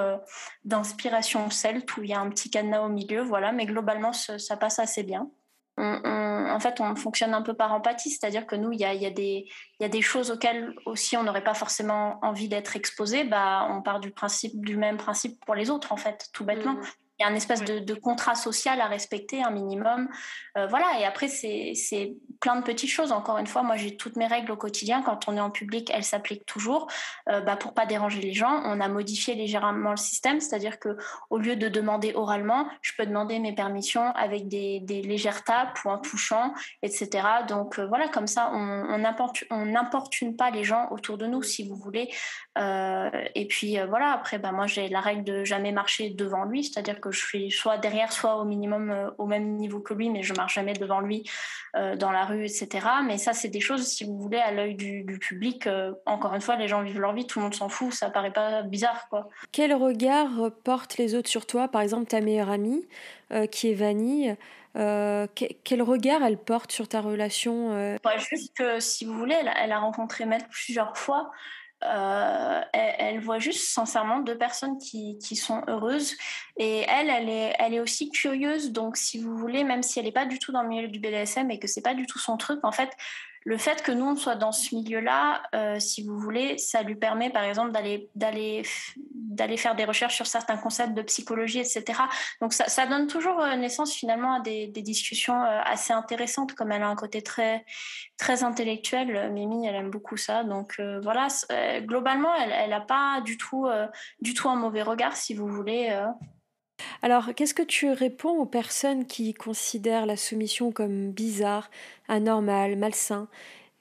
[0.64, 4.56] d'inspiration celte où il y a un petit cadenas au milieu, voilà, mais globalement ça
[4.56, 5.28] passe assez bien
[5.76, 10.02] en fait, on fonctionne un peu par empathie, c'est-à-dire que nous, il y a, des
[10.02, 13.24] choses auxquelles aussi on n'aurait pas forcément envie d'être exposé.
[13.24, 16.74] Bah, on part du principe, du même principe pour les autres, en fait, tout bêtement.
[16.74, 16.82] Mmh.
[17.24, 20.10] Il y a un espèce de, contrat social à respecter, un minimum.
[20.58, 23.12] Euh, voilà, et après, c'est plein de petites choses.
[23.12, 25.00] Encore une fois, moi, j'ai toutes mes règles au quotidien.
[25.00, 26.86] Quand on est en public, elles s'appliquent toujours.
[27.30, 30.98] Euh, bah, pour pas déranger les gens, on a modifié légèrement le système, c'est-à-dire que
[31.30, 35.88] au lieu de demander oralement, je peux demander mes permissions avec des, légères tapes ou
[35.88, 36.52] en touchant,
[36.82, 37.26] etc.
[37.48, 38.98] Donc euh, voilà, comme ça, on
[39.66, 42.10] n'importune pas les gens autour de nous, si vous voulez.
[42.56, 47.00] et puis voilà, après, bah, moi, j'ai la règle de jamais marcher devant lui, c'est-à-dire
[47.00, 50.22] que je suis soit derrière, soit au minimum euh, au même niveau que lui, mais
[50.22, 51.24] je marche jamais devant lui
[51.76, 52.86] euh, dans la rue, etc.
[53.04, 55.66] Mais ça, c'est des choses, si vous voulez, à l'œil du, public.
[55.66, 58.10] Euh, encore une fois, les gens vivent leur vie, tout le monde s'en fout, ça
[58.10, 59.28] paraît pas bizarre, quoi.
[59.52, 61.68] Quel regard portent les autres sur toi?
[61.68, 62.86] Par exemple, ta meilleure amie,
[63.50, 64.36] qui est Vanille.
[64.74, 69.78] quel regard elle porte sur ta relation Juste que si vous voulez, elle, elle a
[69.78, 71.30] rencontré Maître plusieurs fois.
[71.82, 76.14] Euh, elle, voit juste sincèrement deux personnes qui, sont heureuses
[76.56, 78.72] et elle, elle est, elle est aussi curieuse.
[78.72, 80.98] Donc, si vous voulez, même si elle n'est pas du tout dans le milieu du
[80.98, 82.90] BDSM et que c'est pas du tout son truc, en fait,
[83.44, 86.96] le fait que nous on soit dans ce milieu-là, euh, si vous voulez, ça lui
[86.96, 88.62] permet par exemple d'aller d'aller
[89.34, 91.84] d'aller faire des recherches sur certains concepts de psychologie, etc.
[92.40, 96.82] Donc ça, donne toujours euh, naissance finalement à des, discussions euh, assez intéressantes, comme elle
[96.82, 97.64] a un côté très
[98.16, 99.30] très intellectuel.
[99.32, 100.44] Mimi, elle aime beaucoup ça.
[100.44, 101.28] Donc voilà,
[101.80, 103.66] globalement, elle n'a pas du tout
[104.20, 105.90] du tout un mauvais regard, si vous voulez.
[107.02, 111.70] Alors, qu'est-ce que tu réponds aux personnes qui considèrent la soumission comme bizarre,
[112.08, 113.28] anormale, malsain,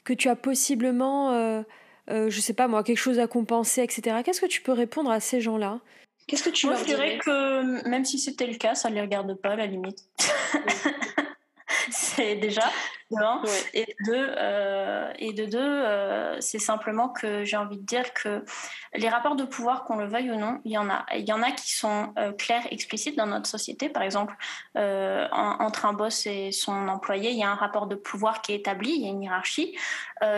[0.04, 1.64] que tu as possiblement,
[2.10, 4.18] euh, euh, je sais pas moi, quelque chose à compenser, etc.
[4.24, 5.80] Qu'est-ce que tu peux répondre à ces gens-là?
[6.28, 9.01] Qu'est-ce que tu Moi, je dirais que même si c'était le cas, ça ne les
[9.01, 10.06] regarde pas à la limite.
[11.91, 12.72] c'est déjà
[13.74, 18.14] et de deux, euh, et de deux euh, c'est simplement que j'ai envie de dire
[18.14, 18.43] que
[18.95, 21.05] les rapports de pouvoir, qu'on le veuille ou non, il y en a.
[21.16, 23.89] Il y en a qui sont euh, clairs, explicites dans notre société.
[23.89, 24.36] Par exemple,
[24.76, 28.57] entre un boss et son employé, il y a un rapport de pouvoir qui est
[28.57, 29.76] établi, il y a une hiérarchie.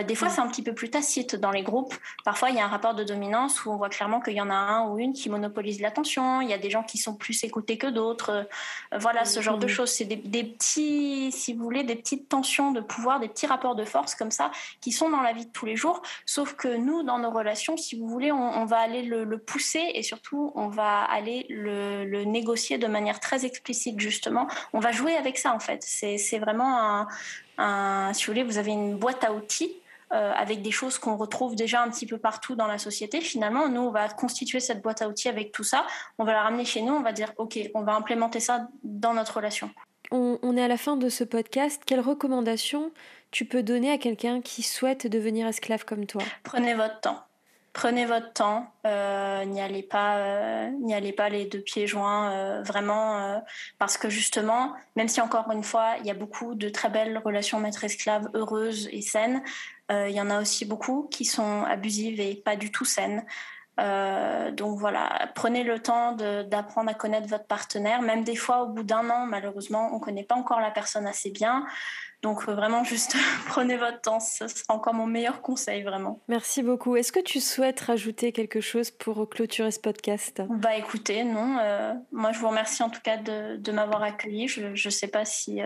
[0.08, 1.94] des fois, c'est un petit peu plus tacite dans les groupes.
[2.24, 4.50] Parfois, il y a un rapport de dominance où on voit clairement qu'il y en
[4.50, 6.42] a un ou une qui monopolise l'attention.
[6.42, 8.48] Il y a des gens qui sont plus écoutés que d'autres.
[8.94, 9.92] voilà, ce genre de choses.
[9.92, 13.76] C'est des, des petits, si vous voulez, des petites tensions de pouvoir, des petits rapports
[13.76, 14.52] de force comme ça,
[14.82, 16.02] qui sont dans la vie de tous les jours.
[16.26, 20.04] Sauf que nous, dans nos relations, si vous voulez, on, va aller le, pousser et
[20.04, 24.48] surtout, on va aller le, négocier de manière très explicite, justement.
[24.74, 25.84] On va jouer avec ça, en fait.
[25.84, 27.08] C'est vraiment
[27.58, 29.74] un, si vous voulez, vous avez une boîte à outils
[30.14, 33.22] euh, avec des choses qu'on retrouve déjà un petit peu partout dans la société.
[33.22, 35.86] Finalement, nous, on va constituer cette boîte à outils avec tout ça.
[36.20, 36.94] On va la ramener chez nous.
[36.94, 39.72] On va dire, OK, on va implémenter ça dans notre relation
[40.12, 41.82] on, est à la fin de ce podcast.
[41.86, 42.92] Quelles recommandations
[43.32, 46.22] tu peux donner à quelqu'un qui souhaite devenir esclave comme toi?
[46.44, 47.24] Prenez votre temps.
[47.74, 52.32] Prenez votre temps, euh, n'y allez pas, euh, n'y allez pas les deux pieds joints,
[52.32, 53.44] euh, vraiment,
[53.80, 57.18] parce que justement, même si encore une fois, il y a beaucoup de très belles
[57.18, 59.44] relations maître-esclave heureuses et saines,
[59.90, 63.26] il y en a aussi beaucoup qui sont abusives et pas du tout saines.
[63.80, 68.02] Euh, donc voilà, prenez le temps d'apprendre à connaître votre partenaire.
[68.02, 71.08] Même des fois, au bout d'un an, malheureusement, on ne connaît pas encore la personne
[71.08, 71.66] assez bien.
[72.22, 73.16] Donc euh, vraiment, juste
[73.48, 74.20] prenez votre temps.
[74.20, 76.22] Ce sera encore mon meilleur conseil, vraiment.
[76.28, 76.96] Merci beaucoup.
[76.96, 80.42] Est-ce que tu souhaites rajouter quelque chose pour clôturer ce podcast?
[80.50, 81.58] Bah écoutez, non.
[81.60, 84.48] Euh, moi, je vous remercie en tout cas de, de m'avoir accueilli.
[84.48, 85.62] Je ne sais pas si,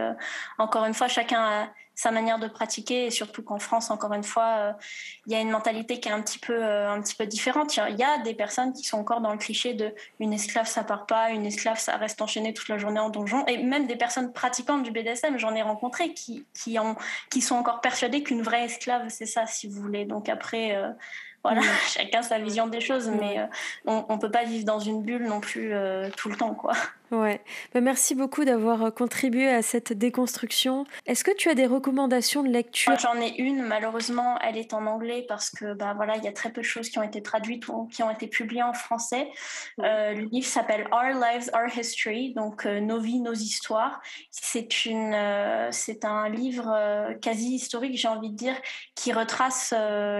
[0.57, 1.67] encore une fois, chacun a
[1.99, 4.71] sa manière de pratiquer et surtout qu'en France, encore une fois, euh,
[5.27, 7.75] il y a une mentalité qui est un petit peu, euh, un petit peu différente.
[7.75, 10.85] Il y a des personnes qui sont encore dans le cliché de une esclave ça
[10.85, 13.97] part pas, une esclave ça reste enchaîné toute la journée en donjon et même des
[13.97, 16.95] personnes pratiquantes du BDSM, j'en ai rencontré qui, qui, ont,
[17.29, 20.05] qui sont encore persuadées qu'une vraie esclave c'est ça, si vous voulez.
[20.05, 20.77] Donc après.
[20.77, 20.91] Euh,
[21.41, 23.47] voilà, chacun sa vision des choses, mais
[23.85, 25.73] on, on peut pas vivre dans une bulle non plus
[26.17, 26.73] tout le temps, quoi.
[27.11, 27.41] Ouais.
[27.73, 30.85] Bah, merci beaucoup d'avoir euh, contribué à cette déconstruction.
[31.07, 32.93] Est-ce que tu as des recommandations de lecture?
[32.99, 36.31] J'en ai une, malheureusement, elle est en anglais parce que bah voilà, il y a
[36.31, 39.27] très peu de choses qui ont été traduites ou qui ont été publiées en français.
[39.79, 44.01] Euh, le livre s'appelle Our Lives, Our History, donc euh, Nos vies, nos histoires.
[44.29, 45.15] C'est une,
[45.71, 48.55] c'est un livre quasi historique, j'ai envie de dire,
[48.95, 49.73] qui retrace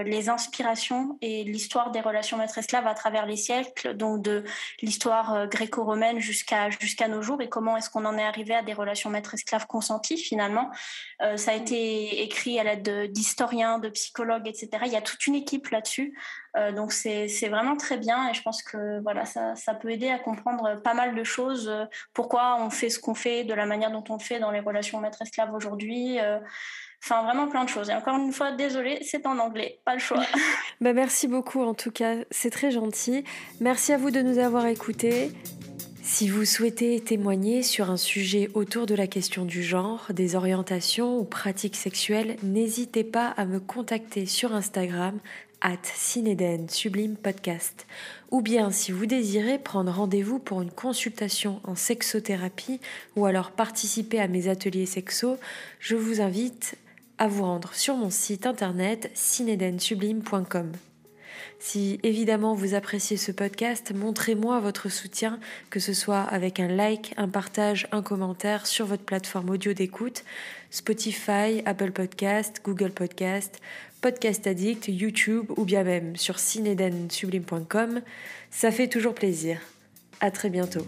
[0.04, 4.44] les inspirations et l'histoire des relations maîtres-esclaves à travers les siècles, donc de
[4.82, 8.72] l'histoire gréco-romaine jusqu'à jusqu'à nos jours et comment est-ce qu'on en est arrivé à des
[8.72, 10.70] relations maître-esclave consenties finalement.
[11.22, 14.70] Euh, ça a été écrit à l'aide d'historiens, de, psychologues, etc.
[14.86, 16.18] Il y a toute une équipe là-dessus.
[16.56, 20.08] Euh, donc c'est vraiment très bien et je pense que voilà ça, ça, peut aider
[20.08, 21.68] à comprendre pas mal de choses.
[21.68, 24.50] Euh, pourquoi on fait ce qu'on fait, de la manière dont on le fait dans
[24.50, 26.18] les relations maître-esclave aujourd'hui.
[27.02, 27.88] Enfin, vraiment plein de choses.
[27.88, 30.22] Et encore une fois, désolée, c'est en anglais, pas le choix.
[30.80, 33.24] bah, merci beaucoup en tout cas, c'est très gentil.
[33.60, 35.32] Merci à vous de nous avoir écoutés.
[36.12, 41.16] Si vous souhaitez témoigner sur un sujet autour de la question du genre, des orientations
[41.20, 45.20] ou pratiques sexuelles, n'hésitez pas à me contacter sur Instagram
[45.60, 47.86] at Cineden Sublime Podcast.
[48.32, 52.80] Ou bien si vous désirez prendre rendez-vous pour une consultation en sexothérapie
[53.14, 55.38] ou alors participer à mes ateliers sexo,
[55.78, 56.74] je vous invite
[57.18, 60.72] à vous rendre sur mon site internet cinedensublime.com.
[61.62, 65.38] Si évidemment vous appréciez ce podcast, montrez-moi votre soutien,
[65.68, 70.24] que ce soit avec un like, un partage, un commentaire sur votre plateforme audio d'écoute,
[70.70, 73.60] Spotify, Apple Podcast, Google Podcast,
[74.00, 78.00] Podcast Addict, YouTube ou bien même sur cinedensublime.com.
[78.50, 79.60] Ça fait toujours plaisir.
[80.20, 80.86] À très bientôt.